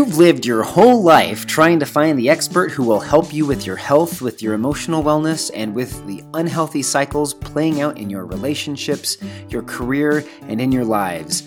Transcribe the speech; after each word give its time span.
You've 0.00 0.16
lived 0.16 0.46
your 0.46 0.62
whole 0.62 1.02
life 1.02 1.46
trying 1.46 1.78
to 1.80 1.84
find 1.84 2.18
the 2.18 2.30
expert 2.30 2.70
who 2.70 2.84
will 2.84 3.00
help 3.00 3.34
you 3.34 3.44
with 3.44 3.66
your 3.66 3.76
health, 3.76 4.22
with 4.22 4.40
your 4.40 4.54
emotional 4.54 5.02
wellness, 5.02 5.50
and 5.52 5.74
with 5.74 6.06
the 6.06 6.24
unhealthy 6.32 6.82
cycles 6.82 7.34
playing 7.34 7.82
out 7.82 7.98
in 7.98 8.08
your 8.08 8.24
relationships, 8.24 9.18
your 9.50 9.60
career, 9.60 10.24
and 10.48 10.58
in 10.58 10.72
your 10.72 10.86
lives. 10.86 11.46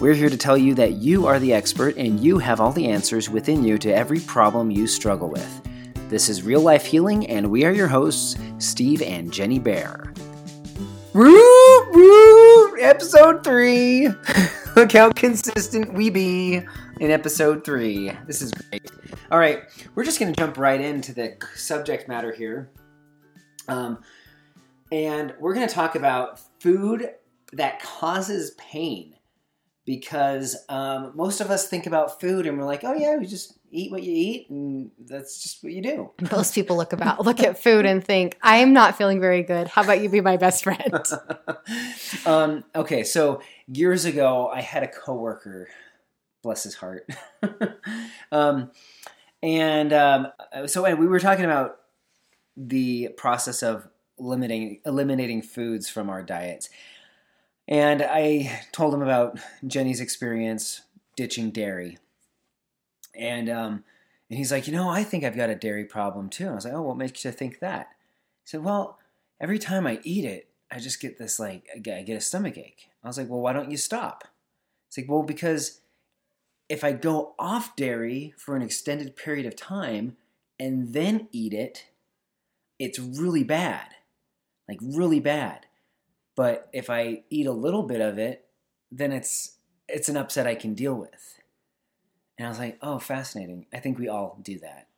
We're 0.00 0.12
here 0.12 0.28
to 0.28 0.36
tell 0.36 0.58
you 0.58 0.74
that 0.74 0.96
you 0.96 1.26
are 1.26 1.38
the 1.38 1.54
expert 1.54 1.96
and 1.96 2.20
you 2.20 2.36
have 2.36 2.60
all 2.60 2.72
the 2.72 2.90
answers 2.90 3.30
within 3.30 3.64
you 3.64 3.78
to 3.78 3.94
every 3.94 4.20
problem 4.20 4.70
you 4.70 4.86
struggle 4.86 5.30
with. 5.30 5.62
This 6.10 6.28
is 6.28 6.42
Real 6.42 6.60
Life 6.60 6.84
Healing, 6.84 7.26
and 7.28 7.50
we 7.50 7.64
are 7.64 7.72
your 7.72 7.88
hosts, 7.88 8.36
Steve 8.58 9.00
and 9.00 9.32
Jenny 9.32 9.58
Bear. 9.58 10.12
Woo, 11.14 11.90
woo, 11.90 12.76
episode 12.82 13.42
three. 13.42 14.08
Look 14.76 14.92
how 14.92 15.10
consistent 15.12 15.94
we 15.94 16.10
be 16.10 16.64
in 17.00 17.10
episode 17.10 17.64
three. 17.64 18.10
This 18.26 18.42
is 18.42 18.52
great. 18.52 18.90
All 19.30 19.38
right, 19.38 19.64
we're 19.94 20.04
just 20.04 20.20
going 20.20 20.32
to 20.32 20.38
jump 20.38 20.58
right 20.58 20.80
into 20.80 21.12
the 21.12 21.36
subject 21.54 22.08
matter 22.08 22.32
here. 22.32 22.70
Um, 23.68 23.98
and 24.92 25.34
we're 25.40 25.54
going 25.54 25.66
to 25.66 25.74
talk 25.74 25.94
about 25.94 26.40
food 26.60 27.10
that 27.52 27.82
causes 27.82 28.52
pain 28.52 29.16
because 29.84 30.56
um, 30.68 31.12
most 31.14 31.40
of 31.40 31.50
us 31.50 31.68
think 31.68 31.86
about 31.86 32.20
food 32.20 32.46
and 32.46 32.58
we're 32.58 32.64
like, 32.64 32.84
oh, 32.84 32.94
yeah, 32.94 33.16
we 33.16 33.26
just 33.26 33.58
eat 33.70 33.90
what 33.90 34.02
you 34.02 34.12
eat 34.14 34.48
and 34.50 34.90
that's 35.06 35.42
just 35.42 35.62
what 35.64 35.72
you 35.72 35.82
do. 35.82 36.10
Most 36.30 36.54
people 36.54 36.76
look 36.76 36.92
about 36.92 37.24
look 37.24 37.40
at 37.40 37.58
food 37.58 37.84
and 37.84 38.02
think, 38.02 38.38
I 38.42 38.56
am 38.56 38.72
not 38.72 38.96
feeling 38.96 39.20
very 39.20 39.42
good. 39.42 39.68
How 39.68 39.82
about 39.82 40.00
you 40.00 40.08
be 40.08 40.20
my 40.20 40.36
best 40.36 40.64
friend? 40.64 40.94
um, 42.26 42.64
okay, 42.74 43.04
so 43.04 43.42
years 43.66 44.04
ago, 44.04 44.48
I 44.48 44.60
had 44.60 44.84
a 44.84 44.88
coworker 44.88 45.68
bless 46.44 46.62
his 46.62 46.76
heart. 46.76 47.08
um, 48.32 48.70
and 49.42 49.92
um, 49.92 50.28
so 50.66 50.94
we 50.94 51.06
were 51.06 51.18
talking 51.18 51.44
about 51.44 51.78
the 52.56 53.08
process 53.16 53.62
of 53.62 53.88
limiting 54.16 54.80
eliminating 54.86 55.42
foods 55.42 55.88
from 55.88 56.08
our 56.08 56.22
diets. 56.22 56.68
And 57.66 58.02
I 58.02 58.62
told 58.72 58.94
him 58.94 59.02
about 59.02 59.40
Jenny's 59.66 60.00
experience 60.00 60.82
ditching 61.16 61.50
dairy. 61.50 61.98
And 63.18 63.48
um, 63.48 63.84
and 64.30 64.38
he's 64.38 64.52
like, 64.52 64.66
you 64.66 64.72
know, 64.72 64.88
I 64.88 65.02
think 65.02 65.24
I've 65.24 65.36
got 65.36 65.50
a 65.50 65.54
dairy 65.54 65.84
problem 65.84 66.28
too. 66.28 66.44
And 66.44 66.52
I 66.52 66.56
was 66.56 66.64
like, 66.64 66.74
oh, 66.74 66.82
what 66.82 66.96
makes 66.96 67.24
you 67.24 67.32
think 67.32 67.60
that? 67.60 67.88
He 68.44 68.50
said, 68.50 68.62
well, 68.62 68.98
every 69.40 69.58
time 69.58 69.86
I 69.86 70.00
eat 70.02 70.24
it, 70.24 70.48
I 70.70 70.78
just 70.78 71.00
get 71.00 71.18
this 71.18 71.40
like 71.40 71.66
I 71.74 71.78
get 71.78 72.08
a 72.10 72.20
stomach 72.20 72.58
ache. 72.58 72.90
I 73.02 73.08
was 73.08 73.18
like, 73.18 73.28
well, 73.28 73.40
why 73.40 73.52
don't 73.52 73.70
you 73.70 73.76
stop? 73.76 74.24
It's 74.88 74.98
like, 74.98 75.08
well, 75.08 75.22
because 75.22 75.80
if 76.74 76.82
I 76.82 76.90
go 76.90 77.36
off 77.38 77.76
dairy 77.76 78.34
for 78.36 78.56
an 78.56 78.62
extended 78.62 79.14
period 79.14 79.46
of 79.46 79.54
time 79.54 80.16
and 80.58 80.92
then 80.92 81.28
eat 81.30 81.52
it, 81.52 81.86
it's 82.80 82.98
really 82.98 83.44
bad. 83.44 83.86
Like 84.68 84.80
really 84.82 85.20
bad. 85.20 85.66
But 86.34 86.68
if 86.72 86.90
I 86.90 87.22
eat 87.30 87.46
a 87.46 87.52
little 87.52 87.84
bit 87.84 88.00
of 88.00 88.18
it, 88.18 88.46
then 88.90 89.12
it's 89.12 89.58
it's 89.88 90.08
an 90.08 90.16
upset 90.16 90.48
I 90.48 90.56
can 90.56 90.74
deal 90.74 90.96
with. 90.96 91.38
And 92.36 92.46
I 92.46 92.50
was 92.50 92.58
like, 92.58 92.76
"Oh, 92.82 92.98
fascinating. 92.98 93.66
I 93.72 93.78
think 93.78 93.96
we 93.96 94.08
all 94.08 94.40
do 94.42 94.58
that." 94.58 94.88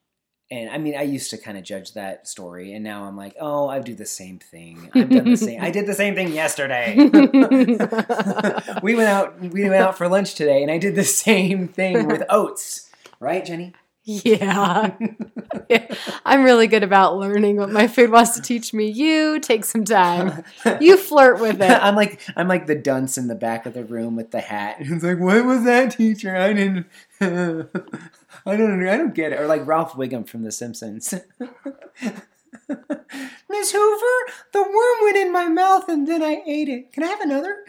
And 0.50 0.70
I 0.70 0.78
mean, 0.78 0.96
I 0.96 1.02
used 1.02 1.30
to 1.30 1.38
kind 1.38 1.58
of 1.58 1.64
judge 1.64 1.94
that 1.94 2.28
story, 2.28 2.72
and 2.72 2.84
now 2.84 3.04
I'm 3.04 3.16
like, 3.16 3.34
oh, 3.40 3.68
I 3.68 3.80
do 3.80 3.94
the 3.94 4.06
same 4.06 4.38
thing. 4.38 4.90
I've 4.94 5.10
done 5.10 5.30
the 5.30 5.36
same. 5.36 5.60
I 5.60 5.70
did 5.72 5.86
the 5.86 5.94
same 5.94 6.14
thing 6.14 6.32
yesterday. 6.32 6.94
we 8.82 8.94
went 8.94 9.08
out. 9.08 9.40
We 9.40 9.68
went 9.68 9.74
out 9.74 9.98
for 9.98 10.08
lunch 10.08 10.36
today, 10.36 10.62
and 10.62 10.70
I 10.70 10.78
did 10.78 10.94
the 10.94 11.04
same 11.04 11.66
thing 11.66 12.06
with 12.06 12.22
oats. 12.30 12.90
Right, 13.18 13.44
Jenny? 13.44 13.74
Yeah. 14.04 14.94
yeah. 15.68 15.94
I'm 16.24 16.44
really 16.44 16.68
good 16.68 16.84
about 16.84 17.16
learning 17.16 17.56
what 17.56 17.70
my 17.70 17.88
food 17.88 18.12
wants 18.12 18.36
to 18.36 18.40
teach 18.42 18.72
me. 18.72 18.88
You 18.88 19.40
take 19.40 19.64
some 19.64 19.84
time. 19.84 20.44
You 20.80 20.96
flirt 20.96 21.40
with 21.40 21.60
it. 21.60 21.70
I'm 21.70 21.96
like 21.96 22.20
I'm 22.36 22.46
like 22.46 22.68
the 22.68 22.76
dunce 22.76 23.18
in 23.18 23.26
the 23.26 23.34
back 23.34 23.66
of 23.66 23.74
the 23.74 23.84
room 23.84 24.14
with 24.14 24.30
the 24.30 24.40
hat. 24.40 24.76
It's 24.78 25.02
like, 25.02 25.18
what 25.18 25.44
was 25.44 25.64
that, 25.64 25.90
teacher? 25.90 26.36
I 26.36 26.52
didn't. 26.52 26.86
I 28.46 28.56
don't. 28.56 28.86
I 28.88 28.96
don't 28.96 29.14
get 29.14 29.32
it. 29.32 29.40
Or 29.40 29.46
like 29.46 29.66
Ralph 29.66 29.92
Wiggum 29.94 30.26
from 30.28 30.42
The 30.42 30.52
Simpsons. 30.52 31.12
Miss 33.48 33.72
Hoover, 33.72 34.32
the 34.52 34.62
worm 34.62 34.98
went 35.02 35.16
in 35.16 35.32
my 35.32 35.48
mouth 35.48 35.88
and 35.88 36.06
then 36.06 36.22
I 36.22 36.42
ate 36.46 36.68
it. 36.68 36.92
Can 36.92 37.02
I 37.02 37.06
have 37.08 37.20
another? 37.20 37.64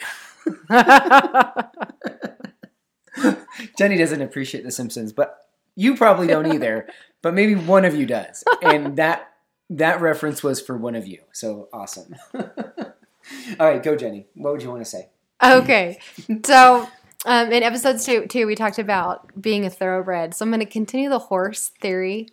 Jenny 3.77 3.97
doesn't 3.97 4.21
appreciate 4.21 4.63
The 4.63 4.71
Simpsons, 4.71 5.11
but 5.13 5.47
you 5.75 5.95
probably 5.95 6.27
don't 6.27 6.51
either. 6.53 6.87
but 7.21 7.33
maybe 7.33 7.55
one 7.55 7.85
of 7.85 7.95
you 7.95 8.05
does, 8.05 8.43
and 8.61 8.97
that 8.97 9.31
that 9.69 10.01
reference 10.01 10.43
was 10.43 10.61
for 10.61 10.77
one 10.77 10.95
of 10.95 11.07
you. 11.07 11.19
So 11.33 11.69
awesome. 11.73 12.15
All 12.33 13.67
right, 13.67 13.81
go, 13.83 13.95
Jenny. 13.95 14.27
What 14.35 14.53
would 14.53 14.61
you 14.63 14.69
want 14.69 14.81
to 14.81 14.89
say? 14.89 15.09
Okay, 15.43 15.99
so 16.45 16.87
um, 17.25 17.51
in 17.51 17.63
episodes 17.63 18.05
two, 18.05 18.27
two, 18.27 18.45
we 18.45 18.55
talked 18.55 18.79
about 18.79 19.41
being 19.41 19.65
a 19.65 19.69
thoroughbred. 19.69 20.33
So 20.33 20.45
I'm 20.45 20.51
going 20.51 20.59
to 20.59 20.65
continue 20.65 21.09
the 21.09 21.19
horse 21.19 21.69
theory 21.81 22.29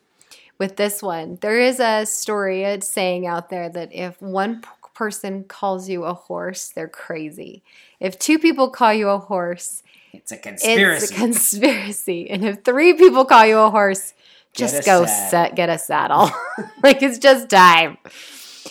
with 0.58 0.76
this 0.76 1.02
one. 1.02 1.38
There 1.40 1.58
is 1.58 1.80
a 1.80 2.06
story, 2.06 2.64
a 2.64 2.80
saying 2.80 3.26
out 3.26 3.50
there 3.50 3.68
that 3.68 3.94
if 3.94 4.20
one 4.20 4.60
p- 4.60 4.68
person 4.94 5.44
calls 5.44 5.88
you 5.88 6.04
a 6.04 6.14
horse, 6.14 6.68
they're 6.68 6.88
crazy. 6.88 7.62
If 7.98 8.18
two 8.18 8.38
people 8.38 8.70
call 8.70 8.92
you 8.92 9.08
a 9.08 9.18
horse, 9.18 9.82
it's 10.12 10.30
a 10.30 10.36
conspiracy. 10.36 11.04
It's 11.04 11.10
a 11.10 11.14
conspiracy. 11.14 12.30
And 12.30 12.44
if 12.44 12.62
three 12.62 12.94
people 12.94 13.24
call 13.24 13.44
you 13.46 13.58
a 13.58 13.70
horse, 13.70 14.14
just 14.52 14.84
go 14.84 15.06
set, 15.06 15.56
get 15.56 15.68
a 15.68 15.78
saddle. 15.78 16.30
like 16.82 17.02
it's 17.02 17.18
just 17.18 17.48
time. 17.48 17.98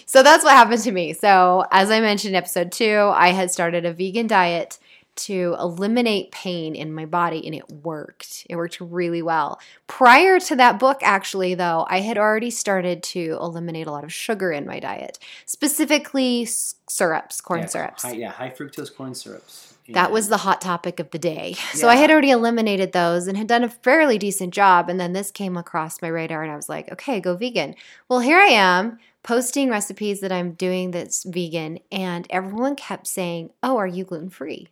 So 0.05 0.23
that's 0.23 0.43
what 0.43 0.53
happened 0.53 0.81
to 0.83 0.91
me. 0.91 1.13
So, 1.13 1.65
as 1.71 1.91
I 1.91 1.99
mentioned 1.99 2.35
in 2.35 2.37
episode 2.37 2.71
two, 2.71 3.11
I 3.13 3.29
had 3.29 3.51
started 3.51 3.85
a 3.85 3.91
vegan 3.91 4.27
diet 4.27 4.79
to 5.15 5.55
eliminate 5.59 6.31
pain 6.31 6.75
in 6.75 6.93
my 6.93 7.05
body 7.05 7.45
and 7.45 7.55
it 7.55 7.69
worked. 7.69 8.45
It 8.49 8.55
worked 8.55 8.79
really 8.79 9.21
well. 9.21 9.59
Prior 9.87 10.39
to 10.39 10.55
that 10.55 10.79
book, 10.79 10.99
actually, 11.03 11.55
though, 11.55 11.85
I 11.89 12.01
had 12.01 12.17
already 12.17 12.49
started 12.49 13.03
to 13.03 13.37
eliminate 13.39 13.87
a 13.87 13.91
lot 13.91 14.03
of 14.03 14.13
sugar 14.13 14.51
in 14.51 14.65
my 14.65 14.79
diet, 14.79 15.19
specifically 15.45 16.45
syrups, 16.45 17.41
corn 17.41 17.61
yeah, 17.61 17.65
syrups. 17.67 18.03
High, 18.03 18.13
yeah, 18.13 18.31
high 18.31 18.49
fructose 18.49 18.93
corn 18.93 19.13
syrups. 19.15 19.73
That 19.89 20.11
was 20.11 20.29
the 20.29 20.37
hot 20.37 20.61
topic 20.61 20.99
of 20.99 21.11
the 21.11 21.19
day. 21.19 21.55
So 21.73 21.87
yeah. 21.87 21.93
I 21.93 21.95
had 21.95 22.11
already 22.11 22.29
eliminated 22.29 22.91
those 22.91 23.27
and 23.27 23.35
had 23.35 23.47
done 23.47 23.63
a 23.63 23.69
fairly 23.69 24.17
decent 24.19 24.53
job. 24.53 24.89
And 24.89 24.99
then 24.99 25.13
this 25.13 25.31
came 25.31 25.57
across 25.57 26.01
my 26.01 26.07
radar, 26.07 26.43
and 26.43 26.51
I 26.51 26.55
was 26.55 26.69
like, 26.69 26.91
okay, 26.91 27.19
go 27.19 27.35
vegan. 27.35 27.75
Well, 28.07 28.19
here 28.19 28.37
I 28.37 28.45
am 28.45 28.99
posting 29.23 29.69
recipes 29.69 30.19
that 30.19 30.31
I'm 30.31 30.51
doing 30.51 30.91
that's 30.91 31.23
vegan, 31.23 31.79
and 31.91 32.27
everyone 32.29 32.75
kept 32.75 33.07
saying, 33.07 33.49
oh, 33.63 33.77
are 33.77 33.87
you 33.87 34.03
gluten 34.03 34.29
free? 34.29 34.69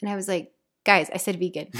And 0.00 0.10
I 0.10 0.16
was 0.16 0.28
like, 0.28 0.52
guys, 0.84 1.10
I 1.12 1.18
said 1.18 1.38
vegan. 1.38 1.70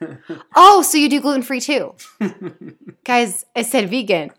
oh, 0.56 0.82
so 0.82 0.98
you 0.98 1.08
do 1.08 1.20
gluten 1.20 1.42
free 1.42 1.60
too? 1.60 1.94
guys, 3.04 3.44
I 3.54 3.62
said 3.62 3.90
vegan. 3.90 4.32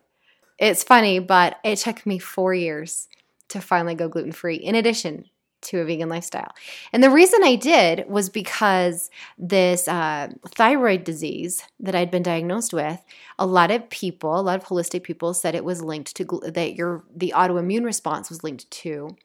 It's 0.59 0.84
funny, 0.84 1.19
but 1.19 1.58
it 1.64 1.78
took 1.78 2.06
me 2.06 2.20
four 2.20 2.53
years 2.53 3.08
to 3.50 3.62
finally 3.62 3.96
go 3.96 4.08
gluten 4.08 4.31
free, 4.31 4.56
in 4.56 4.75
addition 4.75 5.25
to 5.62 5.80
a 5.80 5.86
vegan 5.86 6.09
lifestyle. 6.09 6.52
And 6.91 7.03
the 7.03 7.09
reason 7.09 7.44
I 7.44 7.56
did 7.56 8.06
was 8.08 8.30
because 8.30 9.09
this 9.38 9.88
uh, 9.88 10.30
thyroid 10.47 11.03
disease 11.03 11.64
that 11.80 11.96
I'd 11.96 12.12
been 12.12 12.24
diagnosed 12.24 12.73
with, 12.73 13.03
a 13.38 13.46
lot 13.46 13.72
of 13.72 13.90
people, 13.90 14.40
a 14.40 14.41
lot 14.41 14.59
of 14.59 14.66
holistic 14.66 15.03
people 15.03 15.34
said 15.34 15.55
it 15.55 15.66
was 15.66 15.82
linked 15.82 16.16
to 16.16 16.26
gl- 16.26 16.53
that 16.53 16.76
your 16.76 17.03
the 17.16 17.34
autoimmune 17.35 17.85
response 17.85 18.29
was 18.29 18.44
linked 18.44 18.70
to 18.72 19.16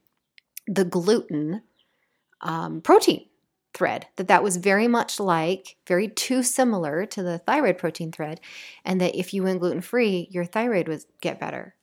the 0.66 0.84
gluten 0.84 1.62
um, 2.42 2.80
protein 2.80 3.26
thread 3.76 4.06
that 4.16 4.28
that 4.28 4.42
was 4.42 4.56
very 4.56 4.88
much 4.88 5.20
like 5.20 5.76
very 5.86 6.08
too 6.08 6.42
similar 6.42 7.04
to 7.04 7.22
the 7.22 7.38
thyroid 7.38 7.76
protein 7.76 8.10
thread 8.10 8.40
and 8.86 9.00
that 9.00 9.14
if 9.14 9.34
you 9.34 9.42
went 9.42 9.60
gluten 9.60 9.82
free 9.82 10.28
your 10.30 10.46
thyroid 10.46 10.88
would 10.88 11.04
get 11.20 11.38
better. 11.38 11.74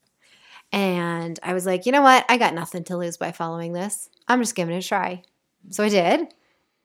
And 0.71 1.39
i 1.43 1.53
was 1.53 1.65
like 1.67 1.85
you 1.85 1.91
know 1.91 2.01
what? 2.01 2.25
I 2.27 2.37
got 2.37 2.55
nothing 2.55 2.83
to 2.85 2.97
lose 2.97 3.17
by 3.17 3.31
following 3.31 3.73
this. 3.73 4.09
I'm 4.27 4.41
just 4.41 4.55
giving 4.55 4.73
it 4.73 4.83
a 4.83 4.87
try. 4.87 5.21
So 5.69 5.83
i 5.83 5.89
did 5.89 6.33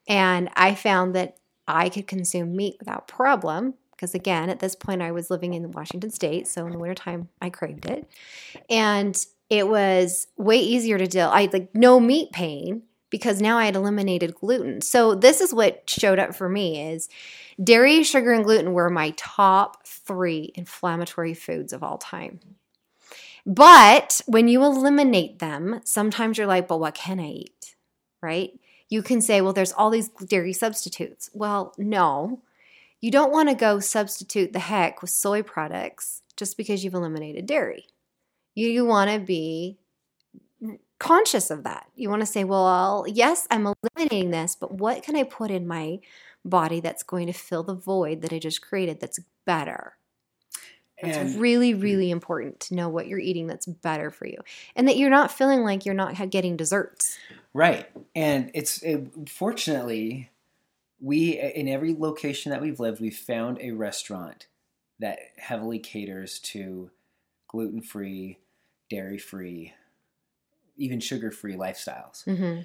and 0.07 0.51
i 0.55 0.75
found 0.75 1.15
that 1.15 1.39
i 1.67 1.89
could 1.89 2.07
consume 2.07 2.55
meat 2.55 2.77
without 2.79 3.09
problem 3.09 3.75
because 3.93 4.15
again 4.15 4.51
at 4.51 4.61
this 4.61 4.75
point 4.75 5.03
i 5.03 5.11
was 5.11 5.31
living 5.31 5.55
in 5.55 5.73
washington 5.73 6.11
state 6.11 6.47
so 6.47 6.67
in 6.67 6.73
the 6.73 6.79
wintertime 6.79 7.29
i 7.41 7.49
craved 7.49 7.87
it. 7.87 8.11
And 8.69 9.17
it 9.49 9.67
was 9.67 10.27
way 10.37 10.59
easier 10.59 10.99
to 10.99 11.07
deal 11.07 11.29
i 11.29 11.43
had 11.43 11.53
like 11.53 11.75
no 11.75 11.99
meat 11.99 12.31
pain 12.33 12.83
because 13.11 13.41
now 13.41 13.59
I 13.59 13.67
had 13.67 13.77
eliminated 13.77 14.35
gluten. 14.35 14.81
So 14.81 15.15
this 15.15 15.41
is 15.41 15.55
what 15.55 15.89
showed 15.89 16.19
up 16.19 16.35
for 16.35 16.49
me 16.49 16.81
is 16.91 17.09
dairy, 17.63 18.03
sugar 18.05 18.33
and 18.33 18.45
gluten 18.45 18.73
were 18.73 18.91
my 18.91 19.11
top 19.17 19.87
3 19.87 20.53
inflammatory 20.55 21.35
foods 21.35 21.73
of 21.73 21.83
all 21.83 21.99
time. 21.99 22.41
But 23.47 24.21
when 24.27 24.49
you 24.49 24.63
eliminate 24.65 25.39
them, 25.39 25.81
sometimes 25.85 26.37
you're 26.39 26.47
like, 26.47 26.69
"But 26.69 26.79
what 26.81 26.95
can 26.95 27.19
I 27.21 27.29
eat?" 27.29 27.75
Right? 28.23 28.59
You 28.91 29.03
can 29.03 29.21
say, 29.23 29.41
"Well, 29.41 29.53
there's 29.55 29.73
all 29.73 29.91
these 29.91 30.09
dairy 30.09 30.53
substitutes." 30.53 31.31
Well, 31.33 31.75
no. 31.79 32.43
you 33.01 33.11
don't 33.11 33.33
want 33.33 33.49
to 33.49 33.55
go 33.55 33.81
substitute 33.81 34.53
the 34.53 34.59
heck 34.59 35.01
with 35.03 35.11
soy 35.11 35.43
products 35.43 36.23
just 36.37 36.57
because 36.57 36.83
you've 36.85 36.95
eliminated 36.95 37.47
dairy. 37.47 37.87
You, 38.55 38.69
you 38.69 38.85
want 38.85 39.11
to 39.11 39.19
be 39.21 39.79
conscious 40.99 41.51
of 41.51 41.65
that. 41.65 41.87
You 41.95 42.11
want 42.11 42.23
to 42.23 42.27
say, 42.27 42.45
well, 42.45 43.05
yes, 43.09 43.47
I'm 43.51 43.67
eliminating 43.67 44.31
this, 44.31 44.57
but 44.59 44.75
what 44.75 45.03
can 45.03 45.17
I 45.17 45.23
put 45.25 45.51
in 45.51 45.67
my 45.67 46.01
body 46.45 46.81
that's 46.81 47.03
going 47.03 47.27
to 47.27 47.33
fill 47.33 47.63
the 47.63 47.75
void 47.75 48.23
that 48.23 48.33
I 48.33 48.39
just 48.39 48.63
created 48.63 49.01
that's 49.01 49.21
better? 49.45 49.95
It's 51.01 51.37
really, 51.37 51.73
mm-hmm. 51.73 51.81
really 51.81 52.11
important 52.11 52.59
to 52.61 52.75
know 52.75 52.89
what 52.89 53.07
you're 53.07 53.21
eating 53.21 53.47
that's 53.47 53.67
better 53.67 54.11
for 54.11 54.27
you, 54.27 54.39
and 54.75 54.89
that 54.89 54.97
you're 54.97 55.11
not 55.11 55.31
feeling 55.31 55.63
like 55.63 55.87
you're 55.87 55.95
not 55.95 56.31
getting 56.31 56.57
desserts. 56.57 57.17
right, 57.55 57.89
and 58.17 58.51
it's 58.53 58.83
it, 58.83 59.07
fortunately 59.29 60.31
we 61.01 61.39
eh, 61.39 61.53
in 61.55 61.69
every 61.69 61.95
location 61.95 62.51
that 62.51 62.61
we've 62.61 62.81
lived, 62.81 63.01
we've 63.01 63.17
found 63.17 63.59
a 63.61 63.73
restaurant 63.73 64.47
that 64.99 65.19
heavily 65.37 65.79
caters 65.79 66.39
to 66.41 66.91
gluten 67.47 67.81
free, 67.81 68.39
dairy 68.91 69.19
free, 69.19 69.75
even 70.79 71.01
sugar 71.01 71.31
free 71.31 71.55
lifestyles. 71.55 72.25
hmm 72.25 72.61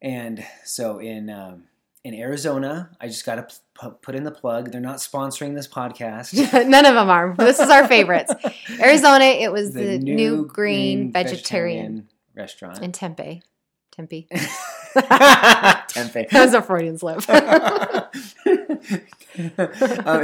And 0.00 0.44
so 0.64 0.98
in 0.98 1.28
um, 1.30 1.64
in 2.02 2.14
Arizona, 2.14 2.90
I 3.00 3.08
just 3.08 3.26
got 3.26 3.34
to 3.34 3.46
p- 3.80 3.94
put 4.00 4.14
in 4.14 4.24
the 4.24 4.30
plug. 4.30 4.72
They're 4.72 4.80
not 4.80 4.96
sponsoring 4.98 5.54
this 5.54 5.68
podcast. 5.68 6.32
None 6.66 6.86
of 6.86 6.94
them 6.94 7.10
are. 7.10 7.34
This 7.36 7.60
is 7.60 7.68
our 7.68 7.86
favorites. 7.86 8.32
Arizona, 8.80 9.24
it 9.24 9.52
was 9.52 9.74
the, 9.74 9.98
new, 9.98 10.46
green, 10.46 11.12
vegetarian, 11.12 12.08
restaurant 12.34 12.80
in 12.82 12.92
Tempe. 12.92 13.42
Tempe. 13.90 14.28
Tempe. 14.30 14.46
That 14.94 16.28
was 16.32 16.54
a 16.54 16.62
Freudian 16.62 16.96
slip. 16.96 17.28
um, 17.28 18.08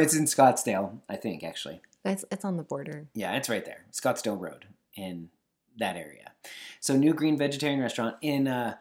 it's 0.01 0.15
in 0.15 0.25
Scottsdale, 0.25 0.99
I 1.09 1.17
think, 1.17 1.45
actually. 1.45 1.81
it's, 2.05 2.25
it's 2.31 2.45
on 2.45 2.57
the 2.57 2.63
border. 2.63 3.07
Yeah, 3.15 3.37
it's 3.37 3.49
right 3.49 3.65
there. 3.65 3.85
Scottsdale 3.93 4.41
Road 4.41 4.67
in 4.95 5.31
that 5.79 5.97
area. 5.97 6.33
So 6.81 6.97
new 6.97 7.13
green 7.15 7.37
vegetarian 7.37 7.81
restaurant 7.81 8.17
in 8.23 8.49
uh, 8.49 8.77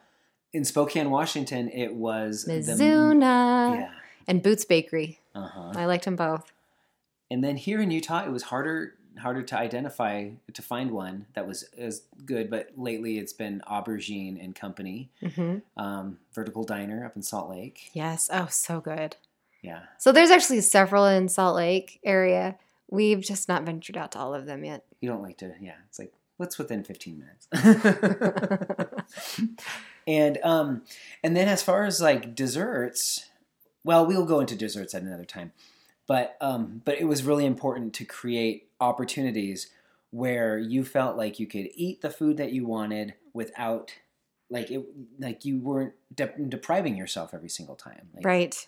in 0.52 0.64
Spokane, 0.64 1.10
Washington. 1.10 1.68
It 1.70 1.94
was 1.94 2.44
the 2.44 2.52
Mizuna 2.52 3.76
yeah. 3.80 3.90
and 4.26 4.42
Boots 4.42 4.64
Bakery. 4.64 5.20
Uh-huh. 5.34 5.72
I 5.74 5.84
liked 5.86 6.04
them 6.04 6.16
both. 6.16 6.52
And 7.30 7.42
then 7.42 7.56
here 7.56 7.80
in 7.80 7.90
Utah, 7.90 8.24
it 8.24 8.30
was 8.30 8.44
harder 8.44 8.94
harder 9.18 9.42
to 9.42 9.58
identify 9.58 10.28
to 10.52 10.62
find 10.62 10.90
one 10.90 11.26
that 11.34 11.46
was 11.46 11.64
as 11.78 12.02
good. 12.24 12.50
But 12.50 12.70
lately, 12.76 13.18
it's 13.18 13.32
been 13.32 13.62
Aubergine 13.68 14.42
and 14.42 14.54
Company, 14.54 15.10
hmm 15.34 15.58
um, 15.76 16.18
Vertical 16.32 16.64
Diner 16.64 17.04
up 17.04 17.16
in 17.16 17.22
Salt 17.22 17.50
Lake. 17.50 17.90
Yes. 17.92 18.28
Oh, 18.32 18.46
so 18.50 18.80
good. 18.80 19.16
Yeah, 19.62 19.80
So 19.98 20.12
there's 20.12 20.30
actually 20.30 20.60
several 20.60 21.06
in 21.06 21.28
Salt 21.28 21.56
Lake 21.56 21.98
area. 22.04 22.56
We've 22.88 23.20
just 23.20 23.48
not 23.48 23.64
ventured 23.64 23.96
out 23.96 24.12
to 24.12 24.18
all 24.20 24.32
of 24.32 24.46
them 24.46 24.64
yet. 24.64 24.84
you 25.00 25.08
don't 25.08 25.22
like 25.22 25.38
to. 25.38 25.54
Yeah, 25.60 25.74
it's 25.88 25.98
like 25.98 26.12
what's 26.36 26.58
within 26.58 26.84
fifteen 26.84 27.18
minutes. 27.18 27.48
and 30.06 30.38
um, 30.42 30.82
and 31.22 31.36
then 31.36 31.48
as 31.48 31.62
far 31.62 31.84
as 31.84 32.00
like 32.00 32.34
desserts, 32.34 33.26
well, 33.84 34.06
we'll 34.06 34.26
go 34.26 34.40
into 34.40 34.56
desserts 34.56 34.94
at 34.94 35.02
another 35.02 35.24
time. 35.24 35.52
But 36.06 36.36
um, 36.40 36.82
but 36.84 37.00
it 37.00 37.04
was 37.04 37.22
really 37.24 37.46
important 37.46 37.94
to 37.94 38.04
create 38.04 38.68
opportunities 38.80 39.70
where 40.10 40.58
you 40.58 40.84
felt 40.84 41.16
like 41.16 41.40
you 41.40 41.46
could 41.46 41.68
eat 41.74 42.00
the 42.00 42.10
food 42.10 42.36
that 42.36 42.52
you 42.52 42.66
wanted 42.66 43.14
without 43.32 43.92
like 44.48 44.70
it 44.70 44.84
like 45.18 45.44
you 45.44 45.58
weren't 45.58 45.92
de- 46.14 46.32
depriving 46.48 46.96
yourself 46.96 47.34
every 47.34 47.48
single 47.48 47.74
time 47.74 48.08
like, 48.14 48.24
right. 48.24 48.66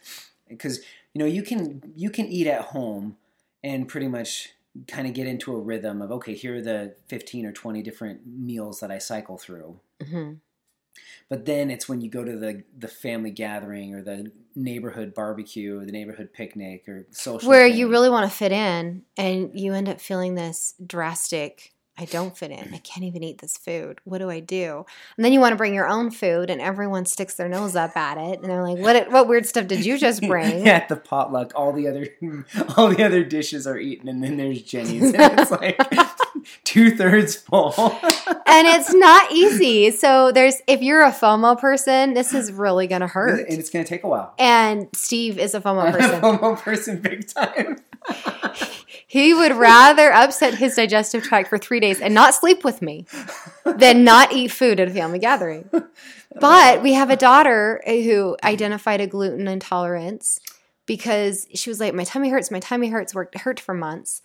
because 0.48 0.78
you 1.14 1.20
know 1.20 1.24
you 1.24 1.42
can 1.42 1.92
you 1.96 2.10
can 2.10 2.26
eat 2.26 2.46
at 2.46 2.60
home 2.62 3.16
and 3.62 3.88
pretty 3.88 4.08
much 4.08 4.50
kind 4.86 5.06
of 5.06 5.14
get 5.14 5.26
into 5.26 5.54
a 5.54 5.58
rhythm 5.58 6.02
of 6.02 6.10
okay 6.12 6.34
here 6.34 6.56
are 6.56 6.62
the 6.62 6.94
15 7.08 7.46
or 7.46 7.52
20 7.52 7.82
different 7.82 8.20
meals 8.26 8.80
that 8.80 8.90
i 8.90 8.98
cycle 8.98 9.38
through 9.38 9.78
hmm 10.06 10.34
but 11.28 11.44
then 11.44 11.70
it's 11.70 11.88
when 11.88 12.00
you 12.00 12.10
go 12.10 12.24
to 12.24 12.36
the 12.36 12.62
the 12.78 12.88
family 12.88 13.30
gathering 13.30 13.94
or 13.94 14.02
the 14.02 14.30
neighborhood 14.54 15.14
barbecue 15.14 15.78
or 15.78 15.84
the 15.84 15.92
neighborhood 15.92 16.32
picnic 16.32 16.88
or 16.88 17.06
social 17.10 17.48
Where 17.48 17.68
thing. 17.68 17.76
you 17.76 17.88
really 17.88 18.10
want 18.10 18.30
to 18.30 18.36
fit 18.36 18.52
in 18.52 19.02
and 19.16 19.50
you 19.58 19.74
end 19.74 19.88
up 19.88 20.00
feeling 20.00 20.34
this 20.34 20.74
drastic 20.84 21.72
I 22.00 22.04
don't 22.04 22.36
fit 22.38 22.50
in. 22.52 22.72
I 22.72 22.78
can't 22.78 23.04
even 23.04 23.24
eat 23.24 23.38
this 23.38 23.56
food. 23.56 23.98
What 24.04 24.18
do 24.18 24.30
I 24.30 24.38
do? 24.40 24.86
And 25.16 25.24
then 25.24 25.32
you 25.32 25.40
want 25.40 25.52
to 25.52 25.56
bring 25.56 25.74
your 25.74 25.88
own 25.88 26.10
food, 26.12 26.48
and 26.48 26.60
everyone 26.60 27.06
sticks 27.06 27.34
their 27.34 27.48
nose 27.48 27.74
up 27.74 27.96
at 27.96 28.18
it, 28.18 28.40
and 28.40 28.48
they're 28.50 28.62
like, 28.62 28.78
"What? 28.78 29.10
What 29.10 29.26
weird 29.26 29.46
stuff 29.46 29.66
did 29.66 29.84
you 29.84 29.98
just 29.98 30.20
bring?" 30.28 30.68
at 30.68 30.88
the 30.88 30.96
potluck 30.96 31.52
all 31.56 31.72
the 31.72 31.88
other 31.88 32.06
all 32.76 32.88
the 32.88 33.04
other 33.04 33.24
dishes 33.24 33.66
are 33.66 33.78
eaten 33.78 34.08
and 34.08 34.22
then 34.22 34.36
there's 34.36 34.62
jenny's 34.62 35.12
and 35.12 35.38
it's 35.40 35.50
like 35.50 35.76
two-thirds 36.64 37.34
full 37.36 37.74
and 37.78 38.66
it's 38.68 38.92
not 38.94 39.32
easy. 39.32 39.90
So 39.90 40.30
there's 40.32 40.56
if 40.66 40.82
you're 40.82 41.02
a 41.02 41.10
FOMO 41.10 41.58
person, 41.58 42.14
this 42.14 42.32
is 42.34 42.52
really 42.52 42.86
gonna 42.86 43.08
hurt. 43.08 43.48
and 43.48 43.58
it's 43.58 43.70
going 43.70 43.84
to 43.84 43.88
take 43.88 44.04
a 44.04 44.08
while 44.08 44.34
And 44.38 44.88
Steve 44.94 45.38
is 45.38 45.54
a 45.54 45.60
FOMO 45.60 45.90
person. 45.92 46.20
homo 46.20 46.54
person 46.56 47.00
big 47.00 47.26
time 47.28 47.78
He 49.10 49.32
would 49.32 49.52
rather 49.52 50.12
upset 50.12 50.54
his 50.54 50.76
digestive 50.76 51.22
tract 51.22 51.48
for 51.48 51.56
three 51.56 51.80
days 51.80 51.98
and 51.98 52.12
not 52.12 52.34
sleep 52.34 52.62
with 52.62 52.82
me 52.82 53.06
than 53.64 54.04
not 54.04 54.32
eat 54.32 54.48
food 54.48 54.78
at 54.78 54.88
a 54.88 54.90
family 54.92 55.18
gathering. 55.18 55.68
But 56.34 56.82
we 56.82 56.92
have 56.92 57.08
a 57.08 57.16
daughter 57.16 57.80
who 57.86 58.36
identified 58.44 59.00
a 59.00 59.06
gluten 59.06 59.48
intolerance 59.48 60.38
because 60.84 61.46
she 61.54 61.70
was 61.70 61.80
like, 61.80 61.94
My 61.94 62.04
tummy 62.04 62.28
hurts, 62.28 62.50
my 62.50 62.60
tummy 62.60 62.90
hurts, 62.90 63.14
worked 63.14 63.38
hurt 63.38 63.58
for 63.58 63.72
months. 63.72 64.20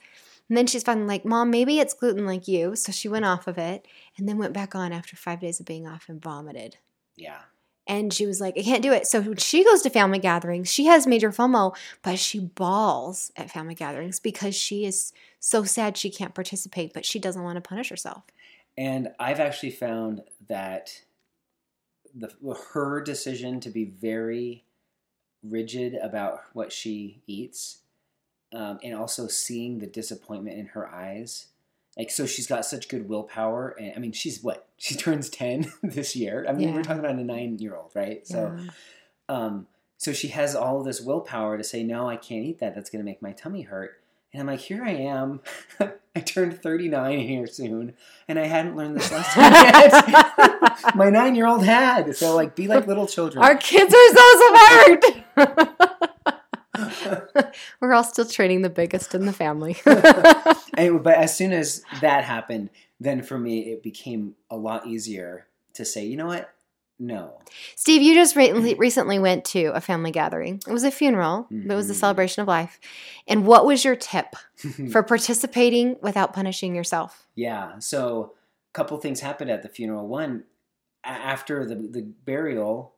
And 0.49 0.57
then 0.57 0.67
she's 0.67 0.83
finally 0.83 1.07
like, 1.07 1.23
Mom, 1.23 1.49
maybe 1.49 1.79
it's 1.79 1.93
gluten 1.93 2.25
like 2.25 2.49
you. 2.49 2.75
So 2.75 2.91
she 2.91 3.07
went 3.07 3.23
off 3.23 3.47
of 3.47 3.57
it 3.57 3.87
and 4.17 4.27
then 4.27 4.37
went 4.37 4.53
back 4.53 4.75
on 4.75 4.91
after 4.91 5.15
five 5.15 5.39
days 5.39 5.61
of 5.61 5.65
being 5.65 5.87
off 5.87 6.09
and 6.09 6.21
vomited. 6.21 6.75
yeah 7.15 7.39
And 7.87 8.13
she 8.13 8.25
was 8.25 8.39
like, 8.39 8.57
I 8.57 8.61
can't 8.61 8.81
do 8.81 8.93
it. 8.93 9.07
So 9.07 9.35
she 9.35 9.63
goes 9.63 9.81
to 9.81 9.89
family 9.89 10.19
gatherings, 10.19 10.71
she 10.71 10.85
has 10.85 11.05
major 11.05 11.31
FOMO, 11.31 11.75
but 12.01 12.17
she 12.19 12.39
bawls 12.39 13.31
at 13.35 13.51
family 13.51 13.75
gatherings 13.75 14.19
because 14.19 14.55
she 14.55 14.85
is 14.85 15.11
so 15.39 15.63
sad 15.63 15.97
she 15.97 16.09
can't 16.09 16.33
participate, 16.33 16.93
but 16.93 17.05
she 17.05 17.19
doesn't 17.19 17.43
want 17.43 17.57
to 17.57 17.61
punish 17.61 17.89
herself. 17.89 18.23
and 18.77 19.09
i've 19.19 19.39
actually 19.39 19.71
found 19.71 20.21
that 20.47 21.01
the 22.15 22.29
her 22.73 23.01
decision 23.01 23.59
to 23.59 23.69
be 23.69 23.85
very 23.85 24.63
rigid 25.43 25.95
about 25.95 26.41
what 26.53 26.71
she 26.71 27.21
eats 27.27 27.79
um, 28.53 28.79
and 28.83 28.95
also 28.95 29.27
seeing 29.27 29.79
the 29.79 29.87
disappointment 29.87 30.57
in 30.57 30.67
her 30.67 30.87
eyes 30.87 31.47
like 31.97 32.09
so 32.11 32.25
she's 32.25 32.47
got 32.47 32.65
such 32.65 32.87
good 32.89 33.07
willpower 33.07 33.75
and 33.79 33.93
i 33.95 33.99
mean 33.99 34.11
she's 34.11 34.41
what? 34.43 34.67
She 34.77 34.95
turns 34.95 35.29
10 35.29 35.71
this 35.83 36.15
year? 36.15 36.45
I 36.47 36.51
mean 36.53 36.67
Yeah. 36.69 36.75
we're 36.75 36.83
talking 36.83 36.99
about 36.99 37.15
a 37.15 37.23
nine 37.23 37.57
year 37.59 37.75
old 37.75 37.91
right? 37.95 38.25
So 38.27 38.57
Yeah. 38.57 38.69
um, 39.29 39.67
so 39.97 40.11
she 40.11 40.27
has 40.29 40.55
all 40.55 40.79
of 40.79 40.85
this 40.85 40.99
willpower 40.99 41.57
to 41.57 41.63
say 41.63 41.83
no 41.83 42.09
i 42.09 42.17
can't 42.17 42.43
eat 42.45 42.59
that. 42.59 42.75
That's 42.75 42.89
going 42.89 42.99
to 42.99 43.05
make 43.05 43.21
my 43.21 43.31
tummy 43.31 43.61
hurt. 43.61 44.01
And 44.33 44.41
i'm 44.41 44.47
like 44.47 44.59
here 44.59 44.83
i 44.83 44.91
am. 44.91 45.39
I 46.15 46.19
turned 46.19 46.61
39 46.61 47.19
here 47.19 47.47
soon 47.47 47.93
and 48.27 48.37
i 48.39 48.45
hadn't 48.45 48.75
learned 48.75 48.97
this 48.97 49.11
lesson 49.11 49.41
yet. 49.41 50.95
My 50.95 51.09
nine 51.09 51.35
year 51.35 51.47
old 51.47 51.63
had. 51.65 52.15
So 52.15 52.35
like 52.35 52.55
be 52.55 52.67
like 52.67 52.85
little 52.87 53.07
children. 53.07 53.43
Our 53.43 53.55
kids 53.55 53.93
are 53.93 54.15
so 54.15 54.27
smart. 55.35 55.89
We're 57.79 57.93
all 57.93 58.03
still 58.03 58.25
training 58.25 58.61
the 58.61 58.69
biggest 58.69 59.13
in 59.15 59.25
the 59.25 59.33
family. 59.33 59.77
And- 59.85 61.03
but 61.03 61.15
as 61.17 61.35
soon 61.37 61.51
as 61.53 61.83
that 62.01 62.23
happened 62.23 62.69
then 62.99 63.21
for 63.21 63.37
me 63.37 63.71
it 63.71 63.83
became 63.83 64.35
a 64.49 64.55
lot 64.57 64.87
easier 64.87 65.45
to 65.73 65.83
say 65.85 66.05
you 66.05 66.15
know 66.17 66.27
what 66.27 66.49
no 66.99 67.39
Steve, 67.75 68.01
you 68.01 68.13
just 68.15 68.35
re- 68.35 68.75
recently 68.75 69.19
went 69.19 69.43
to 69.45 69.65
a 69.75 69.81
family 69.81 70.11
gathering. 70.11 70.61
It 70.65 70.71
was 70.71 70.83
a 70.83 70.91
funeral, 70.91 71.47
but 71.51 71.73
it 71.73 71.75
was 71.75 71.89
a 71.89 71.93
Mhm. 71.93 71.97
celebration 71.97 72.41
of 72.43 72.47
life. 72.47 72.79
And 73.27 73.45
what 73.47 73.65
was 73.65 73.83
your 73.83 73.95
tip 73.95 74.35
for 74.91 75.01
participating 75.03 75.97
without 76.01 76.33
punishing 76.33 76.75
yourself? 76.75 77.27
Yeah. 77.35 77.79
So 77.79 78.33
a 78.71 78.73
couple 78.77 78.97
things 78.99 79.19
happened 79.21 79.49
at 79.51 79.63
the 79.63 79.69
funeral. 79.69 80.07
One, 80.07 80.43
after 81.03 81.65
the 81.65 81.75
the 81.75 82.03
burial, 82.25 82.93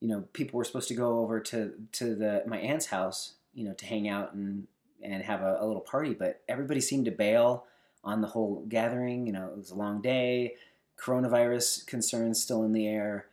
you 0.00 0.08
know, 0.08 0.22
people 0.32 0.56
were 0.58 0.64
supposed 0.64 0.88
to 0.88 0.94
go 0.94 1.18
over 1.20 1.38
to 1.40 1.74
to 1.92 2.14
the 2.14 2.42
my 2.46 2.58
aunt's 2.58 2.86
house, 2.86 3.34
you 3.54 3.64
know, 3.64 3.74
to 3.74 3.86
hang 3.86 4.08
out 4.08 4.34
and 4.34 4.66
and 5.02 5.22
have 5.22 5.42
a, 5.42 5.58
a 5.60 5.66
little 5.66 5.82
party. 5.82 6.14
But 6.14 6.42
everybody 6.48 6.80
seemed 6.80 7.04
to 7.06 7.10
bail 7.10 7.64
on 8.02 8.20
the 8.20 8.28
whole 8.28 8.64
gathering. 8.68 9.26
You 9.26 9.32
know, 9.32 9.46
it 9.48 9.56
was 9.56 9.70
a 9.70 9.74
long 9.74 10.00
day, 10.02 10.54
coronavirus 10.98 11.86
concerns 11.86 12.42
still 12.42 12.64
in 12.64 12.72
the 12.72 12.86
air, 12.86 13.26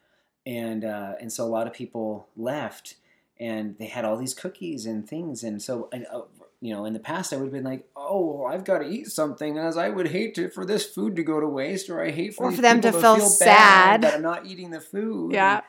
and 0.45 0.83
uh, 0.83 1.13
and 1.19 1.31
so 1.31 1.45
a 1.45 1.47
lot 1.47 1.67
of 1.67 1.73
people 1.73 2.27
left. 2.35 2.95
And 3.39 3.75
they 3.79 3.87
had 3.87 4.05
all 4.05 4.17
these 4.17 4.35
cookies 4.35 4.85
and 4.85 5.07
things, 5.09 5.43
and 5.43 5.59
so 5.59 5.89
and, 5.91 6.05
uh, 6.13 6.21
you 6.61 6.71
know, 6.71 6.85
in 6.85 6.93
the 6.93 6.99
past, 6.99 7.33
I 7.33 7.37
would 7.37 7.45
have 7.45 7.53
been 7.53 7.63
like, 7.63 7.89
"Oh, 7.95 8.23
well, 8.23 8.53
I've 8.53 8.63
got 8.63 8.79
to 8.79 8.87
eat 8.87 9.07
something," 9.07 9.57
as 9.57 9.77
I 9.77 9.89
would 9.89 10.09
hate 10.09 10.35
to, 10.35 10.49
for 10.51 10.63
this 10.63 10.85
food 10.85 11.15
to 11.15 11.23
go 11.23 11.39
to 11.39 11.47
waste, 11.47 11.89
or 11.89 12.03
I 12.03 12.11
hate 12.11 12.35
for, 12.35 12.45
Or 12.45 12.51
for 12.51 12.61
them 12.61 12.81
people 12.81 12.91
to 12.91 13.01
feel 13.01 13.17
bad 13.17 13.29
sad. 13.29 14.01
that 14.03 14.13
I'm 14.13 14.21
not 14.21 14.45
eating 14.45 14.69
the 14.69 14.79
food. 14.79 15.31
Yeah. 15.33 15.61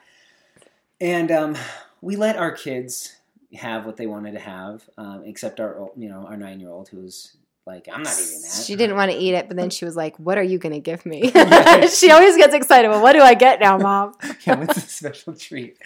And 1.01 1.33
um, 1.33 1.57
we 2.03 2.17
let 2.17 2.37
our 2.37 2.51
kids 2.53 3.17
have 3.55 3.85
what 3.85 3.97
they 3.97 4.07
wanted 4.07 4.33
to 4.33 4.41
have, 4.41 4.89
um, 4.97 5.23
except 5.25 5.61
our 5.61 5.91
you 5.97 6.09
know 6.09 6.27
our 6.27 6.37
nine 6.37 6.61
year 6.61 6.71
old 6.71 6.89
who 6.89 6.99
was 6.99 7.37
like, 7.65 7.89
I'm 7.93 8.03
not 8.03 8.15
eating 8.15 8.43
that. 8.43 8.65
She 8.67 8.75
didn't 8.75 8.97
want 8.97 9.13
to 9.13 9.17
eat 9.17 9.35
it, 9.35 9.47
but 9.47 9.57
then 9.57 9.71
she 9.71 9.85
was 9.85 9.95
like, 9.95 10.19
"What 10.19 10.37
are 10.37 10.43
you 10.43 10.59
going 10.59 10.73
to 10.73 10.81
give 10.81 11.07
me?" 11.07 11.31
she 11.89 12.11
always 12.11 12.37
gets 12.37 12.55
excited. 12.55 12.89
Well, 12.89 13.03
what 13.03 13.13
do 13.13 13.21
I 13.21 13.35
get 13.35 13.61
now, 13.61 13.79
mom? 13.79 14.15
yeah, 14.47 14.57
what's 14.57 14.77
a 14.77 14.81
special 14.81 15.35
treat? 15.35 15.77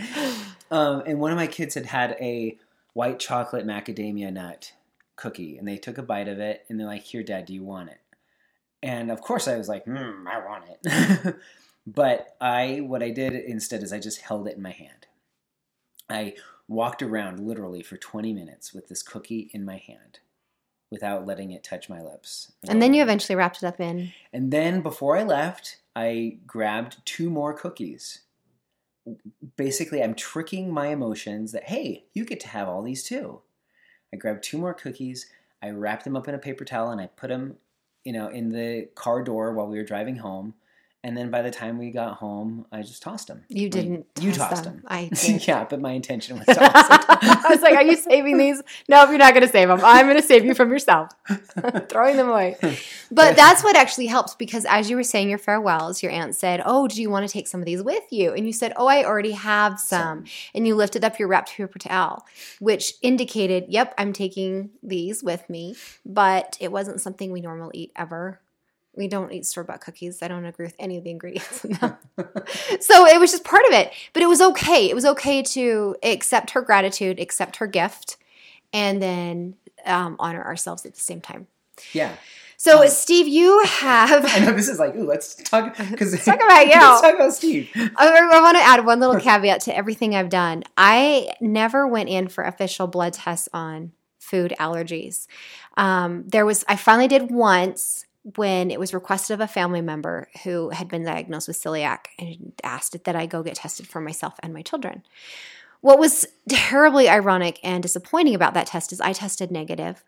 Um, 0.71 1.03
and 1.07 1.21
one 1.21 1.33
of 1.33 1.37
my 1.37 1.47
kids 1.47 1.75
had 1.75 1.87
had 1.87 2.17
a 2.21 2.57
white 2.95 3.19
chocolate 3.19 3.67
macadamia 3.67 4.33
nut 4.33 4.73
cookie, 5.17 5.59
and 5.59 5.69
they 5.69 5.77
took 5.77 5.99
a 5.99 6.03
bite 6.03 6.29
of 6.29 6.39
it, 6.39 6.65
and 6.69 6.81
they're 6.81 6.87
like, 6.87 7.03
"Here, 7.03 7.23
Dad, 7.23 7.45
do 7.47 7.53
you 7.53 7.63
want 7.63 7.91
it?" 7.91 8.01
And 8.83 9.11
of 9.11 9.21
course, 9.21 9.47
I 9.47 9.59
was 9.59 9.69
like, 9.69 9.85
mm, 9.85 10.27
"I 10.27 10.39
want 10.47 10.65
it." 10.69 11.37
but 11.87 12.37
I, 12.41 12.81
what 12.87 13.03
I 13.03 13.11
did 13.11 13.35
instead 13.35 13.83
is 13.83 13.93
I 13.93 13.99
just 13.99 14.23
held 14.23 14.49
it 14.49 14.57
in 14.57 14.63
my 14.63 14.71
hand. 14.71 15.07
I 16.09 16.35
walked 16.69 17.03
around 17.03 17.41
literally 17.41 17.83
for 17.83 17.97
20 17.97 18.33
minutes 18.33 18.73
with 18.73 18.89
this 18.89 19.03
cookie 19.03 19.51
in 19.53 19.65
my 19.65 19.77
hand 19.77 20.21
without 20.91 21.27
letting 21.27 21.51
it 21.51 21.65
touch 21.65 21.89
my 21.89 22.01
lips. 22.01 22.53
And 22.69 22.81
then 22.81 22.95
you 22.95 23.03
eventually 23.03 23.37
wrapped 23.37 23.63
it 23.63 23.67
up 23.67 23.81
in. 23.81 24.13
And 24.33 24.53
then 24.53 24.83
before 24.83 25.17
I 25.17 25.25
left, 25.25 25.79
I 25.95 26.39
grabbed 26.47 27.05
two 27.05 27.31
more 27.31 27.53
cookies. 27.53 28.21
Basically, 29.57 30.03
I'm 30.03 30.15
tricking 30.15 30.73
my 30.73 30.89
emotions 30.89 31.53
that, 31.53 31.65
hey, 31.65 32.05
you 32.13 32.25
get 32.25 32.41
to 32.41 32.49
have 32.49 32.69
all 32.69 32.83
these 32.83 33.05
too. 33.05 33.41
I 34.13 34.17
grabbed 34.17 34.43
two 34.43 34.59
more 34.59 34.75
cookies. 34.75 35.27
I 35.63 35.71
wrapped 35.71 36.05
them 36.05 36.17
up 36.17 36.29
in 36.29 36.35
a 36.35 36.39
paper 36.39 36.65
towel 36.65 36.91
and 36.91 37.01
I 37.01 37.07
put 37.07 37.29
them, 37.29 37.57
you 38.05 38.13
know, 38.13 38.29
in 38.29 38.51
the 38.51 38.89
car 38.95 39.23
door 39.23 39.53
while 39.53 39.67
we 39.67 39.79
were 39.79 39.85
driving 39.85 40.17
home. 40.17 40.55
And 41.05 41.17
then 41.17 41.31
by 41.31 41.43
the 41.43 41.53
time 41.53 41.79
we 41.79 41.91
got 41.93 42.17
home, 42.17 42.67
I 42.73 42.83
just 42.83 43.01
tossed 43.01 43.29
them. 43.29 43.45
You 43.49 43.69
didn't. 43.69 44.07
you 44.21 44.33
tossed 44.33 44.65
them. 44.65 44.79
them. 44.79 44.85
I 44.89 45.09
yeah, 45.47 45.65
but 45.65 45.81
my 45.81 45.93
intention 45.93 46.37
was 46.37 46.47
to 46.47 46.55
toss 46.55 46.89
them. 46.89 47.01
I 47.09 47.47
was 47.49 47.61
like, 47.61 47.77
"Are 47.77 47.83
you 47.83 47.95
saving 47.97 48.39
these? 48.39 48.61
No, 48.89 49.09
you're 49.09 49.19
not 49.19 49.33
going 49.33 49.47
to 49.47 49.53
save 49.53 49.69
them. 49.69 49.81
I'm 49.85 50.07
going 50.07 50.17
to 50.17 50.27
save 50.27 50.45
you 50.45 50.53
from 50.53 50.71
yourself, 50.71 51.11
throwing 51.89 52.17
them 52.17 52.29
away." 52.29 52.57
But 53.13 53.37
that's 53.37 53.63
what 53.63 53.77
actually 53.77 54.07
helps 54.07 54.35
because 54.35 54.65
as 54.65 54.91
you 54.91 54.97
were 54.97 55.05
saying 55.05 55.29
your 55.29 55.39
farewells, 55.39 56.03
your 56.03 56.11
aunt 56.11 56.35
said, 56.35 56.61
"Oh, 56.65 56.89
do 56.89 57.01
you 57.01 57.09
want 57.09 57.25
to 57.27 57.33
take 57.33 57.47
some 57.47 57.61
of 57.61 57.67
these 57.67 57.83
with 57.83 58.05
you?" 58.11 58.33
And 58.33 58.45
you 58.45 58.53
said, 58.53 58.73
"Oh, 58.77 58.89
I 58.89 59.05
already 59.05 59.33
have 59.33 59.79
some." 59.79 60.25
And 60.55 60.67
you 60.67 60.75
lifted 60.75 61.05
up 61.05 61.21
your 61.21 61.29
wrapped 61.29 61.53
paper 61.53 61.79
towel, 61.79 62.27
which 62.59 62.95
indicated, 63.01 63.67
"Yep, 63.69 63.95
I'm 63.97 64.13
taking 64.13 64.71
these 64.83 65.23
with 65.23 65.49
me." 65.49 65.77
But 66.05 66.57
it 66.59 66.73
wasn't 66.73 67.01
something 67.01 67.31
we 67.31 67.41
normally 67.41 67.79
eat 67.79 67.93
ever. 67.95 68.41
We 68.97 69.09
don't 69.09 69.33
eat 69.33 69.47
store 69.47 69.65
bought 69.65 69.81
cookies. 69.81 70.23
I 70.23 70.29
don't 70.29 70.45
agree 70.45 70.67
with 70.67 70.75
any 70.79 70.97
of 70.97 71.05
the 71.05 71.11
ingredients 71.11 71.65
in 71.65 71.73
them. 71.75 71.97
so 72.81 73.07
it 73.07 73.21
was 73.21 73.31
just 73.31 73.45
part 73.45 73.65
of 73.67 73.73
it. 73.73 73.93
But 74.13 74.23
it 74.23 74.27
was 74.27 74.41
okay. 74.41 74.89
It 74.89 74.95
was 74.95 75.05
okay 75.05 75.43
to 75.43 75.97
accept 76.03 76.51
her 76.51 76.63
gratitude, 76.63 77.21
accept 77.21 77.57
her 77.57 77.67
gift, 77.67 78.17
and 78.73 79.03
then 79.03 79.55
um, 79.85 80.17
honor 80.19 80.43
ourselves 80.45 80.85
at 80.87 80.95
the 80.95 81.01
same 81.01 81.21
time. 81.21 81.47
Yeah. 81.93 82.15
So, 82.59 82.83
Um, 82.83 82.89
Steve, 82.89 83.29
you 83.29 83.63
have. 83.67 84.25
I 84.35 84.39
know 84.39 84.53
this 84.53 84.69
is 84.69 84.79
like, 84.79 84.95
ooh, 84.97 85.05
let's 85.05 85.35
talk 85.35 85.77
because 85.77 86.13
Let's 86.13 86.25
talk 86.25 86.37
about 86.37 86.67
you. 86.67 86.73
let's 86.73 87.03
talk 87.03 87.15
about 87.15 87.35
Steve. 87.35 87.71
I, 87.75 88.09
I 88.33 88.41
want 88.41 88.57
to 88.57 88.63
add 88.63 88.85
one 88.87 88.99
little 88.99 89.21
caveat 89.21 89.61
to 89.63 89.77
everything 89.77 90.15
I've 90.15 90.31
done. 90.31 90.65
I 90.77 91.35
never 91.41 91.87
went 91.87 92.09
in 92.09 92.29
for 92.29 92.45
official 92.45 92.87
blood 92.87 93.13
tests 93.13 93.49
on 93.53 93.93
food 94.19 94.55
allergies. 94.59 95.27
Um, 95.77 96.25
there 96.27 96.47
was, 96.47 96.65
I 96.67 96.77
finally 96.77 97.09
did 97.09 97.31
once 97.31 98.07
when 98.35 98.73
it 98.73 98.81
was 98.81 98.93
requested 98.93 99.35
of 99.35 99.41
a 99.41 99.47
family 99.47 99.81
member 99.81 100.29
who 100.43 100.71
had 100.71 100.89
been 100.89 101.05
diagnosed 101.05 101.47
with 101.47 101.61
celiac 101.63 102.07
and 102.19 102.53
asked 102.65 103.05
that 103.05 103.15
I 103.15 103.27
go 103.27 103.45
get 103.45 103.55
tested 103.55 103.87
for 103.87 104.01
myself 104.01 104.35
and 104.43 104.53
my 104.53 104.63
children. 104.63 105.05
What 105.81 106.01
was 106.01 106.27
terribly 106.49 107.09
ironic 107.09 107.61
and 107.63 107.83
disappointing 107.83 108.35
about 108.35 108.55
that 108.55 108.67
test 108.67 108.93
is 108.93 109.01
I 109.01 109.13
tested 109.13 109.53
negative, 109.53 110.03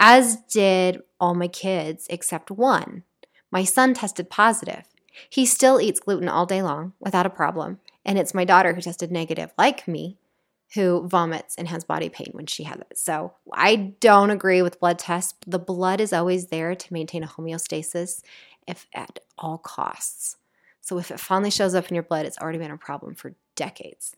as 0.00 0.36
did 0.50 1.02
all 1.20 1.34
my 1.34 1.46
kids 1.46 2.08
except 2.10 2.50
one. 2.50 3.04
My 3.52 3.62
son 3.62 3.94
tested 3.94 4.28
positive. 4.30 4.82
He 5.30 5.46
still 5.46 5.80
eats 5.80 6.00
gluten 6.00 6.28
all 6.28 6.46
day 6.46 6.60
long 6.60 6.94
without 6.98 7.26
a 7.26 7.30
problem. 7.30 7.78
And 8.04 8.18
it's 8.18 8.34
my 8.34 8.44
daughter 8.44 8.74
who 8.74 8.80
tested 8.80 9.12
negative, 9.12 9.52
like 9.56 9.86
me, 9.86 10.18
who 10.74 11.06
vomits 11.06 11.54
and 11.56 11.68
has 11.68 11.84
body 11.84 12.08
pain 12.08 12.30
when 12.32 12.46
she 12.46 12.64
has 12.64 12.78
it. 12.80 12.98
So 12.98 13.34
I 13.52 13.94
don't 14.00 14.30
agree 14.30 14.62
with 14.62 14.80
blood 14.80 14.98
tests. 14.98 15.34
The 15.46 15.58
blood 15.58 16.00
is 16.00 16.12
always 16.12 16.46
there 16.46 16.74
to 16.74 16.92
maintain 16.92 17.22
a 17.22 17.28
homeostasis 17.28 18.22
if 18.66 18.86
at 18.94 19.20
all 19.38 19.58
costs. 19.58 20.36
So 20.80 20.98
if 20.98 21.10
it 21.10 21.20
finally 21.20 21.50
shows 21.50 21.74
up 21.74 21.88
in 21.88 21.94
your 21.94 22.02
blood, 22.02 22.26
it's 22.26 22.38
already 22.38 22.58
been 22.58 22.70
a 22.70 22.76
problem 22.76 23.14
for 23.14 23.34
decades. 23.54 24.14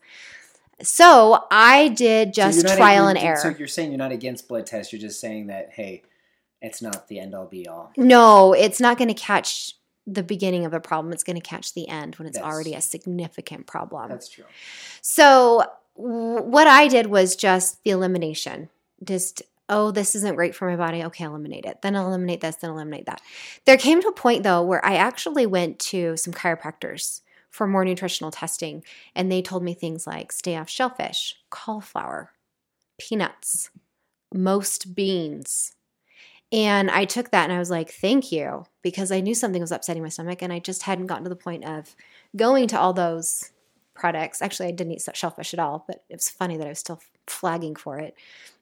So 0.81 1.45
I 1.49 1.89
did 1.89 2.33
just 2.33 2.63
you're 2.67 2.75
trial 2.75 3.07
and 3.07 3.17
error. 3.17 3.37
So 3.37 3.49
you're 3.49 3.67
saying 3.67 3.91
you're 3.91 3.97
not 3.97 4.11
against 4.11 4.47
blood 4.47 4.65
tests. 4.65 4.91
You're 4.91 5.01
just 5.01 5.19
saying 5.19 5.47
that 5.47 5.71
hey, 5.71 6.03
it's 6.61 6.81
not 6.81 7.07
the 7.07 7.19
end 7.19 7.35
all 7.35 7.45
be 7.45 7.67
all. 7.67 7.91
No, 7.97 8.53
it's 8.53 8.79
not 8.79 8.97
going 8.97 9.07
to 9.07 9.13
catch 9.13 9.73
the 10.05 10.23
beginning 10.23 10.65
of 10.65 10.73
a 10.73 10.79
problem. 10.79 11.13
It's 11.13 11.23
going 11.23 11.35
to 11.35 11.41
catch 11.41 11.73
the 11.73 11.87
end 11.87 12.15
when 12.15 12.27
it's 12.27 12.37
That's- 12.37 12.53
already 12.53 12.73
a 12.73 12.81
significant 12.81 13.67
problem. 13.67 14.09
That's 14.09 14.29
true. 14.29 14.45
So, 15.01 15.63
what 15.97 16.67
I 16.67 16.87
did 16.87 17.07
was 17.07 17.35
just 17.35 17.83
the 17.83 17.89
elimination. 17.89 18.69
Just, 19.03 19.41
oh, 19.67 19.91
this 19.91 20.15
isn't 20.15 20.35
great 20.35 20.55
for 20.55 20.69
my 20.69 20.75
body. 20.75 21.03
Okay, 21.03 21.23
eliminate 21.23 21.65
it. 21.65 21.81
Then 21.81 21.95
eliminate 21.95 22.41
this, 22.41 22.55
then 22.57 22.69
eliminate 22.69 23.07
that. 23.07 23.21
There 23.65 23.77
came 23.77 24.01
to 24.01 24.07
a 24.07 24.13
point, 24.13 24.43
though, 24.43 24.61
where 24.61 24.83
I 24.85 24.95
actually 24.95 25.45
went 25.45 25.79
to 25.79 26.15
some 26.17 26.33
chiropractors 26.33 27.21
for 27.49 27.65
more 27.67 27.83
nutritional 27.83 28.31
testing, 28.31 28.83
and 29.15 29.31
they 29.31 29.41
told 29.41 29.63
me 29.63 29.73
things 29.73 30.05
like 30.05 30.31
stay 30.31 30.55
off 30.55 30.69
shellfish, 30.69 31.35
cauliflower, 31.49 32.31
peanuts, 32.99 33.71
most 34.33 34.93
beans. 34.93 35.73
And 36.51 36.89
I 36.89 37.05
took 37.05 37.31
that 37.31 37.43
and 37.43 37.53
I 37.53 37.59
was 37.59 37.69
like, 37.69 37.91
thank 37.91 38.31
you, 38.31 38.65
because 38.81 39.11
I 39.11 39.19
knew 39.19 39.33
something 39.33 39.61
was 39.61 39.71
upsetting 39.71 40.03
my 40.03 40.09
stomach 40.09 40.41
and 40.41 40.53
I 40.53 40.59
just 40.59 40.83
hadn't 40.83 41.07
gotten 41.07 41.23
to 41.23 41.29
the 41.29 41.35
point 41.35 41.65
of 41.65 41.95
going 42.35 42.67
to 42.67 42.79
all 42.79 42.93
those 42.93 43.51
products. 43.97 44.41
Actually, 44.41 44.69
I 44.69 44.71
didn't 44.71 44.93
eat 44.93 45.07
shellfish 45.13 45.53
at 45.53 45.59
all, 45.59 45.83
but 45.87 46.03
it 46.09 46.15
was 46.15 46.29
funny 46.29 46.57
that 46.57 46.65
I 46.65 46.69
was 46.69 46.79
still 46.79 47.01
flagging 47.25 47.75
for 47.75 47.99
it. 47.99 48.15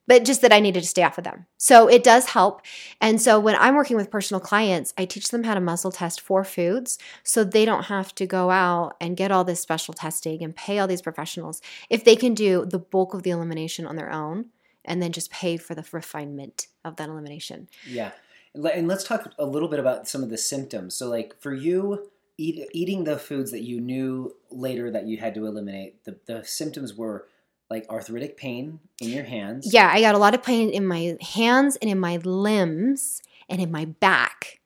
But 0.08 0.24
just 0.24 0.42
that 0.44 0.54
I 0.54 0.60
needed 0.60 0.82
to 0.82 0.88
stay 0.88 1.02
off 1.02 1.18
of 1.18 1.24
them. 1.24 1.48
So 1.58 1.88
it 1.88 2.04
does 2.04 2.28
help. 2.28 2.62
And 3.02 3.20
so 3.20 3.40
when 3.40 3.56
I'm 3.56 3.76
working 3.76 3.98
with 3.98 4.12
personal 4.12 4.40
clients, 4.40 4.94
I 5.00 5.06
teach 5.06 5.30
them 5.30 5.44
how 5.44 5.56
to 5.56 5.60
muscle 5.60 5.92
test 5.92 6.22
for 6.22 6.44
foods 6.44 7.00
so 7.24 7.44
they 7.44 7.66
don't 7.66 7.86
have 7.86 8.14
to 8.16 8.28
go 8.28 8.52
out 8.52 8.98
and 9.02 9.18
get 9.18 9.32
all 9.32 9.44
this 9.44 9.62
special 9.62 9.96
testing 9.96 10.44
and 10.44 10.56
pay 10.56 10.78
all 10.78 10.86
these 10.88 11.02
professionals. 11.02 11.60
If 11.90 12.04
they 12.04 12.16
can 12.16 12.36
do 12.36 12.66
the 12.66 12.78
bulk 12.78 13.16
of 13.16 13.24
the 13.24 13.32
elimination 13.32 13.88
on 13.88 13.96
their 13.96 14.12
own 14.12 14.46
and 14.84 15.02
then 15.02 15.12
just 15.12 15.32
pay 15.32 15.58
for 15.58 15.74
the 15.74 15.86
refinement 15.92 16.68
of 16.84 16.98
that 16.98 17.10
elimination. 17.10 17.68
Yeah, 17.88 18.12
and 18.54 18.88
let's 18.88 19.04
talk 19.04 19.34
a 19.38 19.46
little 19.46 19.68
bit 19.68 19.80
about 19.80 20.08
some 20.08 20.24
of 20.24 20.30
the 20.30 20.38
symptoms. 20.38 20.96
So, 20.96 21.10
like 21.10 21.40
for 21.42 21.54
you, 21.54 22.12
eat, 22.38 22.68
eating 22.74 23.04
the 23.04 23.18
foods 23.18 23.52
that 23.52 23.64
you 23.64 23.82
knew 23.82 24.36
later 24.50 24.92
that 24.92 25.08
you 25.08 25.18
had 25.18 25.34
to 25.36 25.46
eliminate, 25.46 26.04
the, 26.04 26.18
the 26.26 26.44
symptoms 26.44 26.94
were 26.94 27.28
like 27.70 27.86
arthritic 27.90 28.38
pain 28.38 28.80
in 29.02 29.10
your 29.10 29.24
hands. 29.24 29.74
Yeah, 29.74 29.90
I 29.92 30.02
got 30.02 30.16
a 30.16 30.20
lot 30.20 30.36
of 30.36 30.44
pain 30.44 30.70
in 30.70 30.86
my 30.86 31.18
hands 31.22 31.78
and 31.78 31.90
in 31.90 32.00
my 32.00 32.18
limbs 32.18 33.22
and 33.50 33.62
in 33.62 33.72
my 33.72 33.86
back. 33.86 34.60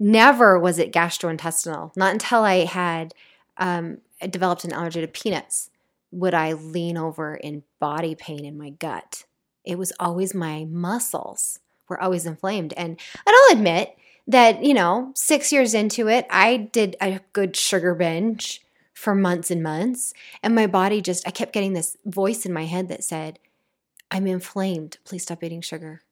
Never 0.00 0.58
was 0.58 0.78
it 0.78 0.92
gastrointestinal. 0.92 1.94
Not 1.96 2.12
until 2.12 2.42
I 2.42 2.64
had 2.64 3.14
um, 3.56 3.98
developed 4.30 4.64
an 4.64 4.72
allergy 4.72 5.00
to 5.00 5.08
peanuts 5.08 5.70
would 6.10 6.34
I 6.34 6.54
lean 6.54 6.96
over 6.96 7.34
in 7.34 7.64
body 7.80 8.14
pain 8.14 8.44
in 8.44 8.56
my 8.56 8.70
gut. 8.70 9.24
It 9.64 9.76
was 9.76 9.92
always 10.00 10.34
my 10.34 10.64
muscles 10.64 11.58
were 11.88 12.00
always 12.00 12.24
inflamed. 12.24 12.72
And, 12.76 12.98
and 13.26 13.36
I'll 13.36 13.56
admit 13.56 13.96
that, 14.28 14.62
you 14.62 14.74
know, 14.74 15.10
six 15.14 15.50
years 15.52 15.74
into 15.74 16.06
it, 16.08 16.26
I 16.30 16.56
did 16.56 16.96
a 17.00 17.20
good 17.32 17.56
sugar 17.56 17.94
binge 17.94 18.62
for 18.92 19.14
months 19.14 19.50
and 19.50 19.62
months. 19.62 20.12
And 20.42 20.54
my 20.54 20.66
body 20.66 21.00
just, 21.00 21.26
I 21.26 21.30
kept 21.30 21.52
getting 21.52 21.72
this 21.72 21.96
voice 22.04 22.44
in 22.44 22.52
my 22.52 22.66
head 22.66 22.88
that 22.88 23.02
said, 23.02 23.38
I'm 24.10 24.26
inflamed. 24.26 24.98
Please 25.04 25.22
stop 25.22 25.42
eating 25.42 25.62
sugar. 25.62 26.02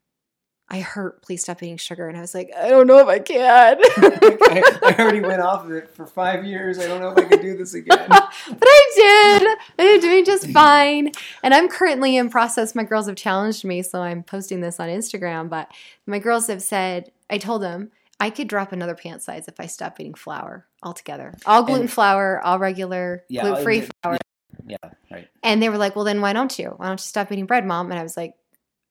I 0.68 0.80
hurt. 0.80 1.22
Please 1.22 1.42
stop 1.42 1.62
eating 1.62 1.76
sugar. 1.76 2.08
And 2.08 2.16
I 2.16 2.20
was 2.20 2.34
like, 2.34 2.50
I 2.56 2.68
don't 2.68 2.86
know 2.88 2.98
if 2.98 3.06
I 3.06 3.20
can. 3.20 3.78
I, 3.82 4.78
I 4.84 4.96
already 4.98 5.20
went 5.20 5.40
off 5.40 5.64
of 5.64 5.70
it 5.72 5.88
for 5.88 6.06
five 6.06 6.44
years. 6.44 6.78
I 6.78 6.86
don't 6.88 7.00
know 7.00 7.10
if 7.10 7.18
I 7.18 7.24
can 7.24 7.40
do 7.40 7.56
this 7.56 7.74
again. 7.74 8.06
but 8.08 8.30
I 8.62 8.92
did. 8.96 9.58
I'm 9.78 10.00
doing 10.00 10.24
just 10.24 10.50
fine. 10.50 11.12
And 11.44 11.54
I'm 11.54 11.68
currently 11.68 12.16
in 12.16 12.30
process. 12.30 12.74
My 12.74 12.82
girls 12.82 13.06
have 13.06 13.16
challenged 13.16 13.64
me, 13.64 13.82
so 13.82 14.02
I'm 14.02 14.24
posting 14.24 14.60
this 14.60 14.80
on 14.80 14.88
Instagram. 14.88 15.48
But 15.48 15.70
my 16.04 16.18
girls 16.18 16.48
have 16.48 16.62
said, 16.62 17.12
I 17.30 17.38
told 17.38 17.62
them 17.62 17.92
I 18.18 18.30
could 18.30 18.48
drop 18.48 18.72
another 18.72 18.94
pant 18.94 19.22
size 19.22 19.46
if 19.48 19.60
I 19.60 19.66
stop 19.66 20.00
eating 20.00 20.14
flour 20.14 20.66
altogether. 20.82 21.34
All 21.44 21.62
gluten 21.64 21.82
And- 21.82 21.92
flour, 21.92 22.40
all 22.42 22.58
regular, 22.58 23.24
Yeah, 23.28 23.42
gluten 23.42 23.62
free 23.64 23.88
flour. 24.02 24.18
Yeah, 24.66 24.76
right. 25.10 25.28
And 25.42 25.62
they 25.62 25.68
were 25.68 25.76
like, 25.76 25.94
well, 25.94 26.04
then 26.04 26.20
why 26.20 26.32
don't 26.32 26.58
you? 26.58 26.74
Why 26.76 26.86
don't 26.86 26.98
you 26.98 27.04
stop 27.04 27.30
eating 27.30 27.46
bread, 27.46 27.66
mom? 27.66 27.90
And 27.90 28.00
I 28.00 28.02
was 28.02 28.16
like, 28.16 28.34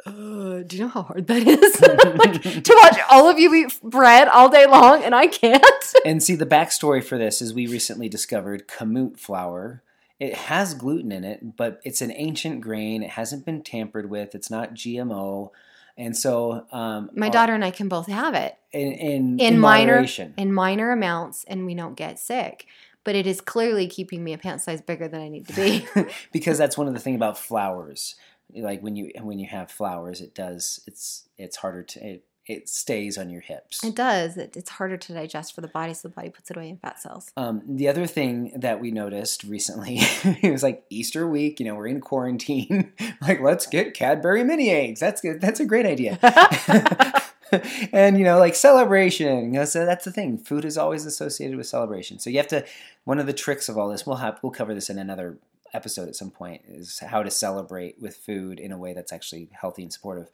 uh, 0.06 0.12
do 0.12 0.68
you 0.72 0.80
know 0.84 0.88
how 0.90 1.02
hard 1.04 1.26
that 1.28 1.48
is? 1.48 1.82
like, 2.18 2.64
to 2.64 2.80
watch 2.84 3.00
all 3.10 3.28
of 3.30 3.40
you 3.40 3.54
eat 3.56 3.82
bread 3.82 4.28
all 4.28 4.50
day 4.50 4.68
long 4.68 5.04
and 5.04 5.16
I 5.16 5.28
can't. 5.28 5.64
And 6.06 6.22
see, 6.22 6.36
the 6.36 6.46
backstory 6.46 7.04
for 7.04 7.18
this 7.18 7.42
is 7.42 7.54
we 7.54 7.66
recently 7.66 8.08
discovered 8.10 8.68
kamut 8.68 9.18
flour 9.18 9.82
it 10.20 10.34
has 10.36 10.74
gluten 10.76 11.12
in 11.12 11.26
it, 11.26 11.58
but 11.58 11.82
it's 11.84 12.02
an 12.02 12.12
ancient 12.16 12.62
grain. 12.62 13.04
It 13.04 13.10
hasn't 13.12 13.44
been 13.46 13.62
tampered 13.64 14.10
with. 14.10 14.34
It's 14.34 14.50
not 14.50 14.74
GMO. 14.74 15.50
And 15.98 16.16
so, 16.16 16.66
um, 16.72 17.10
My 17.16 17.30
daughter 17.30 17.54
and 17.54 17.64
I 17.64 17.72
can 17.72 17.88
both 17.88 18.08
have 18.08 18.34
it 18.34 18.58
in 18.72 18.92
in, 18.92 19.40
in, 19.40 19.40
in 19.40 19.60
minor 19.60 19.94
moderation. 19.94 20.34
in 20.38 20.54
minor 20.54 20.92
amounts, 20.92 21.46
and 21.46 21.66
we 21.66 21.74
don't 21.74 21.96
get 21.96 22.20
sick. 22.20 22.66
But 23.04 23.16
it 23.16 23.28
is 23.28 23.40
clearly 23.40 23.88
keeping 23.88 24.24
me 24.24 24.34
a 24.34 24.38
pant 24.38 24.62
size 24.62 24.82
bigger 24.82 25.08
than 25.08 25.22
I 25.22 25.30
need 25.30 25.48
to 25.48 25.54
be. 25.54 25.88
because 26.34 26.58
that's 26.58 26.78
one 26.78 26.88
of 26.88 26.94
the 26.94 27.00
thing 27.00 27.16
about 27.16 27.38
flours. 27.38 28.16
Like 28.54 28.82
when 28.82 28.96
you 28.96 29.12
when 29.22 29.40
you 29.40 29.48
have 29.48 29.72
flours, 29.72 30.22
it 30.22 30.36
does 30.36 30.82
it's 30.88 31.28
it's 31.38 31.58
harder 31.58 31.84
to 31.84 32.06
it, 32.06 32.24
it 32.48 32.70
stays 32.70 33.18
on 33.18 33.30
your 33.30 33.42
hips. 33.42 33.84
it 33.84 33.96
does. 33.96 34.38
It, 34.38 34.56
it's 34.56 34.70
harder 34.70 34.98
to 34.98 35.14
digest 35.14 35.56
for 35.56 35.62
the 35.62 35.68
body, 35.68 35.94
so 35.94 36.08
the 36.08 36.14
body 36.14 36.30
puts 36.30 36.52
it 36.52 36.58
away 36.58 36.70
in 36.70 36.78
fat 36.78 37.02
cells. 37.02 37.32
Um, 37.36 37.64
the 37.68 37.88
other 37.88 38.06
thing 38.06 38.52
that 38.56 38.80
we 38.80 38.92
noticed 38.92 39.44
recently, 39.44 39.98
it 40.42 40.52
was 40.52 40.64
like 40.64 40.84
Easter 40.90 41.28
week. 41.28 41.60
You 41.60 41.66
know, 41.66 41.76
we're 41.76 41.88
in 41.88 42.02
quarantine. 42.02 42.94
like, 43.22 43.42
let's 43.42 43.66
get 43.66 43.94
Cadbury 43.94 44.44
mini 44.44 44.70
eggs. 44.70 45.00
That's 45.00 45.22
good. 45.22 45.42
That's 45.42 45.60
a 45.60 45.66
great 45.66 45.86
idea. 45.86 46.20
and 47.92 48.18
you 48.18 48.24
know, 48.24 48.38
like 48.38 48.56
celebration. 48.56 49.54
You 49.54 49.60
know, 49.60 49.66
so 49.66 49.86
that's 49.86 50.06
the 50.06 50.12
thing. 50.12 50.38
Food 50.38 50.66
is 50.66 50.78
always 50.78 51.06
associated 51.06 51.58
with 51.58 51.68
celebration. 51.68 52.20
So 52.20 52.30
you 52.30 52.38
have 52.38 52.48
to. 52.50 52.66
One 53.06 53.20
of 53.20 53.28
the 53.28 53.34
tricks 53.34 53.70
of 53.70 53.78
all 53.78 53.90
this, 53.90 54.06
we'll 54.06 54.18
have 54.18 54.40
we'll 54.42 54.52
cover 54.52 54.74
this 54.74 54.90
in 54.90 54.98
another 54.98 55.38
episode 55.74 56.08
at 56.08 56.16
some 56.16 56.32
point, 56.32 56.62
is 56.68 57.00
how 57.00 57.22
to 57.22 57.32
celebrate 57.32 58.02
with 58.02 58.16
food 58.16 58.60
in 58.60 58.72
a 58.72 58.78
way 58.78 58.94
that's 58.94 59.12
actually 59.12 59.50
healthy 59.52 59.84
and 59.84 59.92
supportive. 59.94 60.30